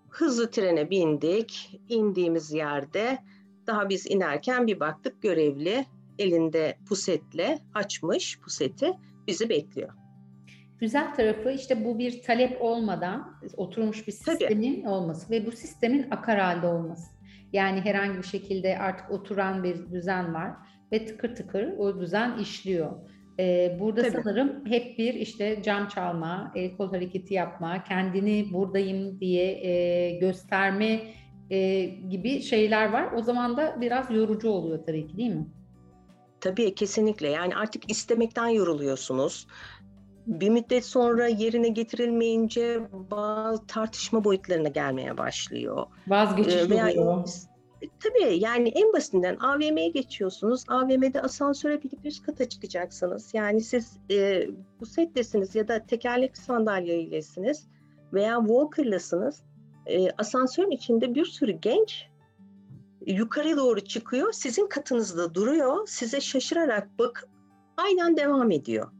Hızlı 0.08 0.50
trene 0.50 0.90
bindik. 0.90 1.80
indiğimiz 1.88 2.52
yerde 2.52 3.18
daha 3.66 3.88
biz 3.88 4.06
inerken 4.06 4.66
bir 4.66 4.80
baktık 4.80 5.22
görevli 5.22 5.86
elinde 6.18 6.78
pusetle 6.88 7.58
açmış 7.74 8.40
puseti 8.40 8.92
bizi 9.26 9.48
bekliyor. 9.48 9.99
Güzel 10.80 11.14
tarafı 11.14 11.50
işte 11.50 11.84
bu 11.84 11.98
bir 11.98 12.22
talep 12.22 12.62
olmadan 12.62 13.38
oturmuş 13.56 14.06
bir 14.06 14.12
sistemin 14.12 14.80
Tabii. 14.80 14.88
olması 14.88 15.30
ve 15.30 15.46
bu 15.46 15.52
sistemin 15.52 16.06
akar 16.10 16.38
halde 16.38 16.66
olması. 16.66 17.10
Yani 17.52 17.80
herhangi 17.80 18.18
bir 18.18 18.26
şekilde 18.26 18.78
artık 18.78 19.10
oturan 19.10 19.64
bir 19.64 19.92
düzen 19.92 20.34
var 20.34 20.52
ve 20.92 21.06
tıkır 21.06 21.34
tıkır 21.34 21.78
o 21.78 22.00
düzen 22.00 22.38
işliyor. 22.38 22.92
Ee, 23.40 23.76
burada 23.80 24.02
Tabii. 24.02 24.22
sanırım 24.22 24.66
hep 24.66 24.98
bir 24.98 25.14
işte 25.14 25.62
cam 25.62 25.88
çalma, 25.88 26.52
el 26.56 26.76
kol 26.76 26.90
hareketi 26.90 27.34
yapma, 27.34 27.84
kendini 27.84 28.52
buradayım 28.52 29.20
diye 29.20 29.66
e, 29.66 30.10
gösterme 30.18 31.00
e, 31.50 31.84
gibi 31.84 32.42
şeyler 32.42 32.92
var. 32.92 33.12
O 33.12 33.22
zaman 33.22 33.56
da 33.56 33.80
biraz 33.80 34.10
yorucu 34.10 34.50
oluyor 34.50 34.84
tabii 34.86 35.06
ki 35.06 35.16
değil 35.16 35.30
mi? 35.30 35.46
Tabii 36.40 36.74
kesinlikle 36.74 37.28
yani 37.28 37.56
artık 37.56 37.90
istemekten 37.90 38.48
yoruluyorsunuz 38.48 39.46
bir 40.30 40.48
müddet 40.48 40.84
sonra 40.84 41.26
yerine 41.26 41.68
getirilmeyince 41.68 42.80
bazı 43.10 43.66
tartışma 43.66 44.24
boyutlarına 44.24 44.68
gelmeye 44.68 45.18
başlıyor. 45.18 45.86
Vazgeçiş 46.08 46.54
ee, 46.54 46.70
veya, 46.70 46.86
oluyor. 46.86 47.28
Tabii 48.00 48.38
yani 48.38 48.68
en 48.68 48.92
basitinden 48.92 49.36
AVM'ye 49.36 49.88
geçiyorsunuz. 49.88 50.64
AVM'de 50.68 51.22
asansöre 51.22 51.82
binip 51.82 52.06
üst 52.06 52.26
kata 52.26 52.48
çıkacaksınız. 52.48 53.30
Yani 53.34 53.60
siz 53.60 53.96
e, 54.10 54.48
bu 54.80 54.86
settesiniz 54.86 55.54
ya 55.54 55.68
da 55.68 55.86
tekerlekli 55.86 56.40
sandalyeylesiniz 56.40 57.68
veya 58.12 58.38
walker'lasınız. 58.38 59.42
E, 59.86 60.10
asansörün 60.10 60.70
içinde 60.70 61.14
bir 61.14 61.24
sürü 61.24 61.52
genç 61.52 62.06
yukarı 63.06 63.56
doğru 63.56 63.80
çıkıyor, 63.80 64.32
sizin 64.32 64.66
katınızda 64.66 65.34
duruyor, 65.34 65.86
size 65.86 66.20
şaşırarak 66.20 66.98
bakıp 66.98 67.28
aynen 67.76 68.16
devam 68.16 68.50
ediyor. 68.50 68.90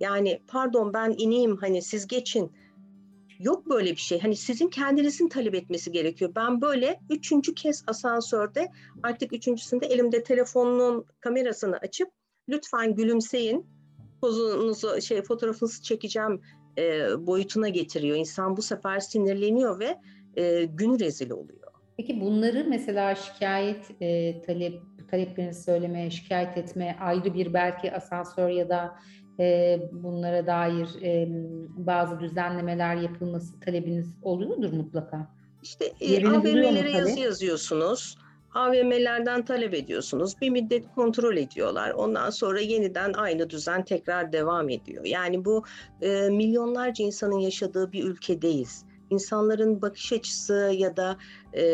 Yani 0.00 0.42
pardon 0.48 0.94
ben 0.94 1.14
ineyim 1.18 1.56
hani 1.56 1.82
siz 1.82 2.06
geçin. 2.06 2.52
Yok 3.38 3.70
böyle 3.70 3.90
bir 3.90 3.96
şey. 3.96 4.20
Hani 4.20 4.36
sizin 4.36 4.68
kendinizin 4.68 5.28
talep 5.28 5.54
etmesi 5.54 5.92
gerekiyor. 5.92 6.32
Ben 6.36 6.60
böyle 6.60 7.00
üçüncü 7.10 7.54
kez 7.54 7.84
asansörde 7.86 8.68
artık 9.02 9.32
üçüncüsünde 9.32 9.86
elimde 9.86 10.22
telefonun 10.22 11.04
kamerasını 11.20 11.76
açıp 11.76 12.08
lütfen 12.48 12.94
gülümseyin. 12.94 13.66
Pozunuzu 14.20 15.00
şey 15.00 15.22
fotoğrafınızı 15.22 15.82
çekeceğim 15.82 16.40
e, 16.78 17.08
boyutuna 17.26 17.68
getiriyor. 17.68 18.16
İnsan 18.16 18.56
bu 18.56 18.62
sefer 18.62 19.00
sinirleniyor 19.00 19.80
ve 19.80 19.98
e, 20.36 20.64
günü 20.64 21.00
rezil 21.00 21.30
oluyor. 21.30 21.60
Peki 21.96 22.20
bunları 22.20 22.66
mesela 22.68 23.14
şikayet 23.14 23.90
e, 24.00 24.42
talep 24.42 24.82
taleplerini 25.10 25.54
söylemeye, 25.54 26.10
şikayet 26.10 26.56
etmeye 26.56 26.96
ayrı 27.00 27.34
bir 27.34 27.54
belki 27.54 27.92
asansör 27.92 28.48
ya 28.48 28.68
da 28.68 28.98
e, 29.40 29.80
bunlara 29.92 30.46
dair 30.46 31.02
e, 31.02 31.28
bazı 31.76 32.20
düzenlemeler 32.20 32.96
yapılması 32.96 33.60
talebiniz 33.60 34.14
oluyordur 34.22 34.72
mutlaka. 34.72 35.28
İşte 35.62 35.92
e, 36.00 36.28
AVM'lere 36.28 36.90
yazı 36.90 37.20
yazıyorsunuz. 37.20 38.18
AVM'lerden 38.54 39.44
talep 39.44 39.74
ediyorsunuz. 39.74 40.34
Bir 40.40 40.50
müddet 40.50 40.84
kontrol 40.94 41.36
ediyorlar. 41.36 41.90
Ondan 41.90 42.30
sonra 42.30 42.60
yeniden 42.60 43.12
aynı 43.12 43.50
düzen 43.50 43.84
tekrar 43.84 44.32
devam 44.32 44.68
ediyor. 44.68 45.04
Yani 45.04 45.44
bu 45.44 45.64
e, 46.02 46.28
milyonlarca 46.28 47.04
insanın 47.04 47.38
yaşadığı 47.38 47.92
bir 47.92 48.04
ülkedeyiz. 48.04 48.84
İnsanların 49.10 49.82
bakış 49.82 50.12
açısı 50.12 50.72
ya 50.76 50.96
da 50.96 51.16
e, 51.56 51.64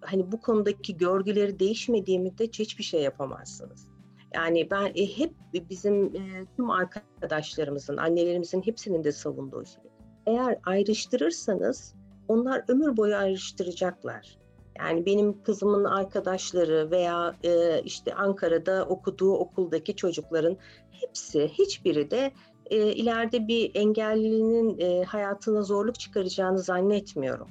hani 0.00 0.32
bu 0.32 0.40
konudaki 0.40 0.96
görgüleri 0.96 1.58
değişmediği 1.58 2.18
müddetçe 2.18 2.62
hiçbir 2.62 2.84
şey 2.84 3.02
yapamazsınız. 3.02 3.89
Yani 4.34 4.70
ben 4.70 4.92
e, 4.94 5.18
hep 5.18 5.34
bizim 5.70 6.04
e, 6.04 6.46
tüm 6.56 6.70
arkadaşlarımızın, 6.70 7.96
annelerimizin 7.96 8.62
hepsinin 8.62 9.04
de 9.04 9.12
savunduğu 9.12 9.64
şey. 9.64 9.82
Eğer 10.26 10.58
ayrıştırırsanız 10.64 11.94
onlar 12.28 12.64
ömür 12.68 12.96
boyu 12.96 13.16
ayrıştıracaklar. 13.16 14.38
Yani 14.78 15.06
benim 15.06 15.42
kızımın 15.42 15.84
arkadaşları 15.84 16.90
veya 16.90 17.36
e, 17.44 17.82
işte 17.82 18.14
Ankara'da 18.14 18.84
okuduğu 18.84 19.32
okuldaki 19.32 19.96
çocukların 19.96 20.56
hepsi, 20.90 21.48
hiçbiri 21.48 22.10
de 22.10 22.32
e, 22.70 22.92
ileride 22.92 23.48
bir 23.48 23.70
engellinin 23.74 24.78
e, 24.78 25.04
hayatına 25.04 25.62
zorluk 25.62 26.00
çıkaracağını 26.00 26.58
zannetmiyorum. 26.58 27.48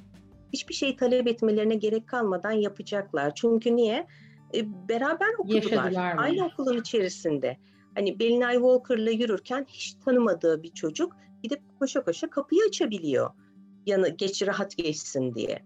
Hiçbir 0.52 0.74
şey 0.74 0.96
talep 0.96 1.26
etmelerine 1.26 1.74
gerek 1.74 2.08
kalmadan 2.08 2.52
yapacaklar. 2.52 3.34
Çünkü 3.34 3.76
niye? 3.76 4.06
E, 4.54 4.88
beraber 4.88 5.34
okudular. 5.38 6.14
Aynı 6.16 6.46
okulun 6.46 6.80
içerisinde. 6.80 7.56
Hani 7.94 8.18
Belinay 8.18 8.54
Walker'la 8.54 9.10
yürürken 9.10 9.66
hiç 9.68 9.94
tanımadığı 10.04 10.62
bir 10.62 10.72
çocuk 10.72 11.16
gidip 11.42 11.60
koşa 11.78 12.04
koşa 12.04 12.30
kapıyı 12.30 12.62
açabiliyor. 12.68 13.30
Yanı 13.86 14.08
geç 14.08 14.42
rahat 14.42 14.76
geçsin 14.76 15.34
diye. 15.34 15.62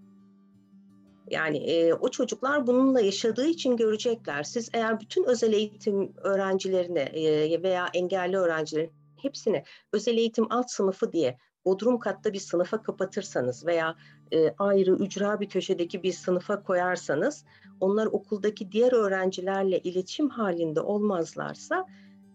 Yani 1.30 1.56
e, 1.56 1.94
o 1.94 2.08
çocuklar 2.08 2.66
bununla 2.66 3.00
yaşadığı 3.00 3.46
için 3.46 3.76
görecekler. 3.76 4.42
Siz 4.42 4.70
eğer 4.72 5.00
bütün 5.00 5.24
özel 5.24 5.52
eğitim 5.52 6.12
öğrencilerine 6.16 7.00
e, 7.00 7.62
veya 7.62 7.88
engelli 7.94 8.36
öğrencilerin 8.36 8.92
hepsini 9.22 9.62
özel 9.92 10.18
eğitim 10.18 10.46
alt 10.50 10.70
sınıfı 10.70 11.12
diye 11.12 11.38
bodrum 11.64 11.98
katta 11.98 12.32
bir 12.32 12.38
sınıfa 12.38 12.82
kapatırsanız 12.82 13.66
veya 13.66 13.94
e, 14.32 14.54
ayrı 14.58 14.90
ücra 14.90 15.40
bir 15.40 15.48
köşedeki 15.48 16.02
bir 16.02 16.12
sınıfa 16.12 16.62
koyarsanız 16.62 17.44
onlar 17.80 18.06
okuldaki 18.06 18.72
diğer 18.72 18.92
öğrencilerle 18.92 19.78
iletişim 19.78 20.28
halinde 20.28 20.80
olmazlarsa 20.80 21.86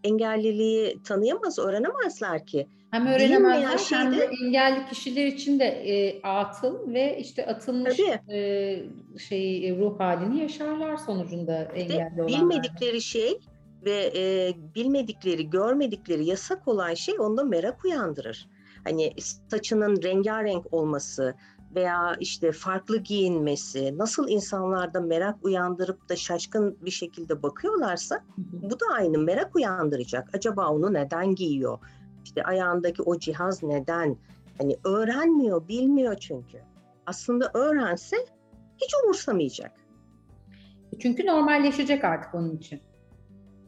engelliliği 0.03 0.97
tanıyamaz, 1.03 1.59
öğrenemezler 1.59 2.45
ki. 2.45 2.67
Hem 2.91 3.07
öğrenemezler 3.07 3.77
şeyde, 3.77 4.01
hem 4.01 4.13
de 4.13 4.29
engelli 4.45 4.85
kişiler 4.89 5.27
için 5.27 5.59
de 5.59 5.65
e, 5.65 6.21
atıl 6.21 6.93
ve 6.93 7.17
işte 7.19 7.45
atılmış 7.45 7.99
e, 8.29 8.83
şey 9.29 9.75
ruh 9.79 9.99
halini 9.99 10.41
yaşarlar 10.41 10.97
sonucunda 10.97 11.63
engelli 11.63 12.21
olanlar. 12.21 12.27
Bilmedikleri 12.27 13.01
şey 13.01 13.39
ve 13.85 14.11
e, 14.15 14.53
bilmedikleri, 14.75 15.49
görmedikleri 15.49 16.25
yasak 16.25 16.67
olan 16.67 16.93
şey 16.93 17.19
onda 17.19 17.43
merak 17.43 17.85
uyandırır. 17.85 18.49
Hani 18.83 19.13
saçının 19.47 20.03
rengarenk 20.03 20.73
olması 20.73 21.35
veya 21.75 22.15
işte 22.19 22.51
farklı 22.51 22.97
giyinmesi, 22.97 23.97
nasıl 23.97 24.29
insanlarda 24.29 25.01
merak 25.01 25.45
uyandırıp 25.45 26.09
da 26.09 26.15
şaşkın 26.15 26.77
bir 26.81 26.91
şekilde 26.91 27.43
bakıyorlarsa 27.43 28.23
bu 28.37 28.79
da 28.79 28.85
aynı 28.93 29.17
merak 29.17 29.55
uyandıracak. 29.55 30.29
Acaba 30.33 30.67
onu 30.67 30.93
neden 30.93 31.35
giyiyor? 31.35 31.79
İşte 32.25 32.43
ayağındaki 32.43 33.01
o 33.01 33.19
cihaz 33.19 33.63
neden? 33.63 34.17
Hani 34.57 34.77
öğrenmiyor, 34.85 35.67
bilmiyor 35.67 36.15
çünkü. 36.15 36.61
Aslında 37.05 37.51
öğrense 37.53 38.17
hiç 38.77 38.91
umursamayacak. 39.03 39.71
Çünkü 40.99 41.25
normalleşecek 41.25 42.03
artık 42.03 42.35
onun 42.35 42.57
için. 42.57 42.79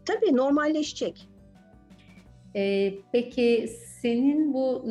Tabii 0.05 0.37
normalleşecek. 0.37 1.29
Ee, 2.55 2.93
peki 3.11 3.69
senin 4.01 4.53
bu 4.53 4.85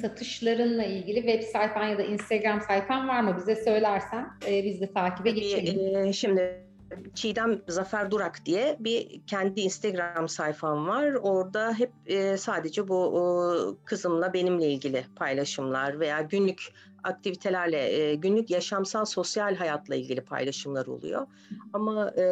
satışlarınla 0.00 0.84
ilgili 0.84 1.22
web 1.22 1.42
sayfan 1.42 1.84
ya 1.84 1.98
da 1.98 2.02
Instagram 2.02 2.60
sayfan 2.60 3.08
var 3.08 3.20
mı? 3.20 3.36
Bize 3.36 3.56
söylersen 3.56 4.28
e, 4.48 4.64
biz 4.64 4.80
de 4.80 4.92
takibe 4.92 5.30
geçelim. 5.30 5.96
E, 5.96 6.12
şimdi 6.12 6.66
Çiğdem 7.14 7.62
Zafer 7.68 8.10
Durak 8.10 8.46
diye 8.46 8.76
bir 8.80 9.20
kendi 9.26 9.60
Instagram 9.60 10.28
sayfam 10.28 10.86
var. 10.86 11.12
Orada 11.12 11.72
hep 11.72 11.92
e, 12.06 12.36
sadece 12.36 12.88
bu 12.88 12.96
o, 12.96 13.76
kızımla 13.84 14.32
benimle 14.32 14.70
ilgili 14.70 15.04
paylaşımlar 15.16 16.00
veya 16.00 16.20
günlük 16.20 16.62
aktivitelerle, 17.04 17.92
e, 17.92 18.14
günlük 18.14 18.50
yaşamsal 18.50 19.04
sosyal 19.04 19.54
hayatla 19.54 19.94
ilgili 19.94 20.20
paylaşımlar 20.20 20.86
oluyor. 20.86 21.26
Ama 21.72 22.10
e, 22.10 22.24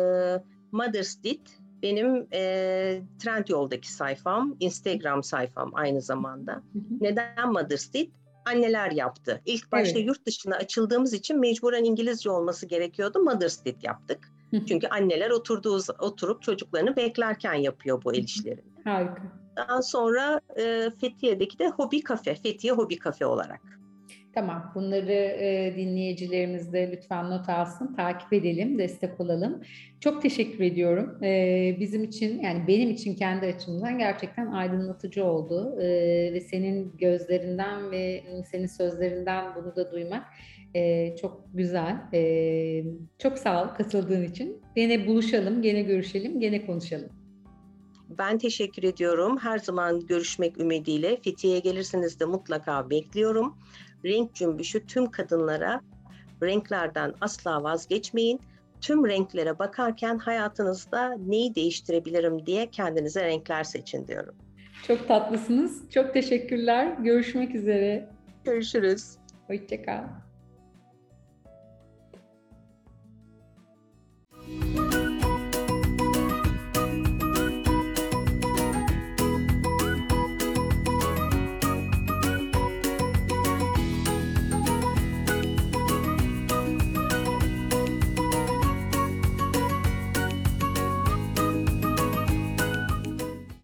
Mother's 0.72 1.22
Did 1.24 1.46
benim 1.84 2.26
e, 2.32 3.02
Trendyol'daki 3.18 3.92
sayfam, 3.92 4.56
Instagram 4.60 5.22
sayfam 5.22 5.70
aynı 5.74 6.02
zamanda. 6.02 6.62
Neden 7.00 7.52
Mother's 7.52 7.92
Did? 7.92 8.10
Anneler 8.44 8.90
yaptı. 8.90 9.40
İlk 9.46 9.72
başta 9.72 9.98
evet. 9.98 10.08
yurt 10.08 10.26
dışına 10.26 10.56
açıldığımız 10.56 11.12
için 11.12 11.40
mecburen 11.40 11.84
İngilizce 11.84 12.30
olması 12.30 12.66
gerekiyordu. 12.66 13.22
Mother's 13.22 13.64
Did 13.64 13.82
yaptık. 13.82 14.30
Çünkü 14.68 14.86
anneler 14.86 15.30
oturduğu 15.30 15.80
oturup 15.98 16.42
çocuklarını 16.42 16.96
beklerken 16.96 17.54
yapıyor 17.54 18.04
bu 18.04 18.14
el 18.14 18.24
işlerini. 18.24 18.64
Harika. 18.84 19.22
Daha 19.56 19.82
sonra 19.82 20.40
e, 20.56 20.90
Fethiye'deki 21.00 21.58
de 21.58 21.68
Hobi 21.68 22.02
Kafe, 22.02 22.34
Fethiye 22.34 22.72
Hobi 22.72 22.98
Kafe 22.98 23.26
olarak. 23.26 23.60
Tamam, 24.34 24.72
bunları 24.74 25.12
e, 25.12 25.74
dinleyicilerimiz 25.76 26.72
de 26.72 26.92
lütfen 26.92 27.30
not 27.30 27.48
alsın, 27.48 27.94
takip 27.94 28.32
edelim, 28.32 28.78
destek 28.78 29.20
olalım. 29.20 29.62
Çok 30.00 30.22
teşekkür 30.22 30.64
ediyorum. 30.64 31.24
E, 31.24 31.76
bizim 31.80 32.04
için, 32.04 32.42
yani 32.42 32.64
benim 32.68 32.90
için 32.90 33.14
kendi 33.14 33.46
açımdan 33.46 33.98
gerçekten 33.98 34.46
aydınlatıcı 34.46 35.24
oldu. 35.24 35.80
E, 35.80 35.86
ve 36.32 36.40
senin 36.40 36.96
gözlerinden 36.98 37.90
ve 37.90 38.22
senin 38.50 38.66
sözlerinden 38.66 39.54
bunu 39.56 39.76
da 39.76 39.92
duymak 39.92 40.24
e, 40.74 41.16
çok 41.16 41.44
güzel. 41.54 41.96
E, 42.14 42.84
çok 43.18 43.38
sağ 43.38 43.64
ol 43.64 43.68
katıldığın 43.68 44.24
için. 44.24 44.62
Gene 44.76 45.06
buluşalım, 45.06 45.62
gene 45.62 45.82
görüşelim, 45.82 46.40
gene 46.40 46.66
konuşalım. 46.66 47.08
Ben 48.18 48.38
teşekkür 48.38 48.82
ediyorum. 48.82 49.38
Her 49.38 49.58
zaman 49.58 50.06
görüşmek 50.06 50.60
ümidiyle. 50.60 51.16
Fethiye'ye 51.24 51.60
gelirseniz 51.60 52.20
de 52.20 52.24
mutlaka 52.24 52.90
bekliyorum 52.90 53.54
renk 54.04 54.34
cümbüşü 54.34 54.86
tüm 54.86 55.10
kadınlara 55.10 55.80
renklerden 56.42 57.14
asla 57.20 57.62
vazgeçmeyin. 57.62 58.40
Tüm 58.80 59.08
renklere 59.08 59.58
bakarken 59.58 60.18
hayatınızda 60.18 61.16
neyi 61.26 61.54
değiştirebilirim 61.54 62.46
diye 62.46 62.70
kendinize 62.70 63.24
renkler 63.24 63.64
seçin 63.64 64.06
diyorum. 64.06 64.34
Çok 64.86 65.08
tatlısınız. 65.08 65.90
Çok 65.90 66.14
teşekkürler. 66.14 66.96
Görüşmek 66.98 67.54
üzere. 67.54 68.08
Görüşürüz. 68.44 69.16
Hoşçakal. 69.46 70.23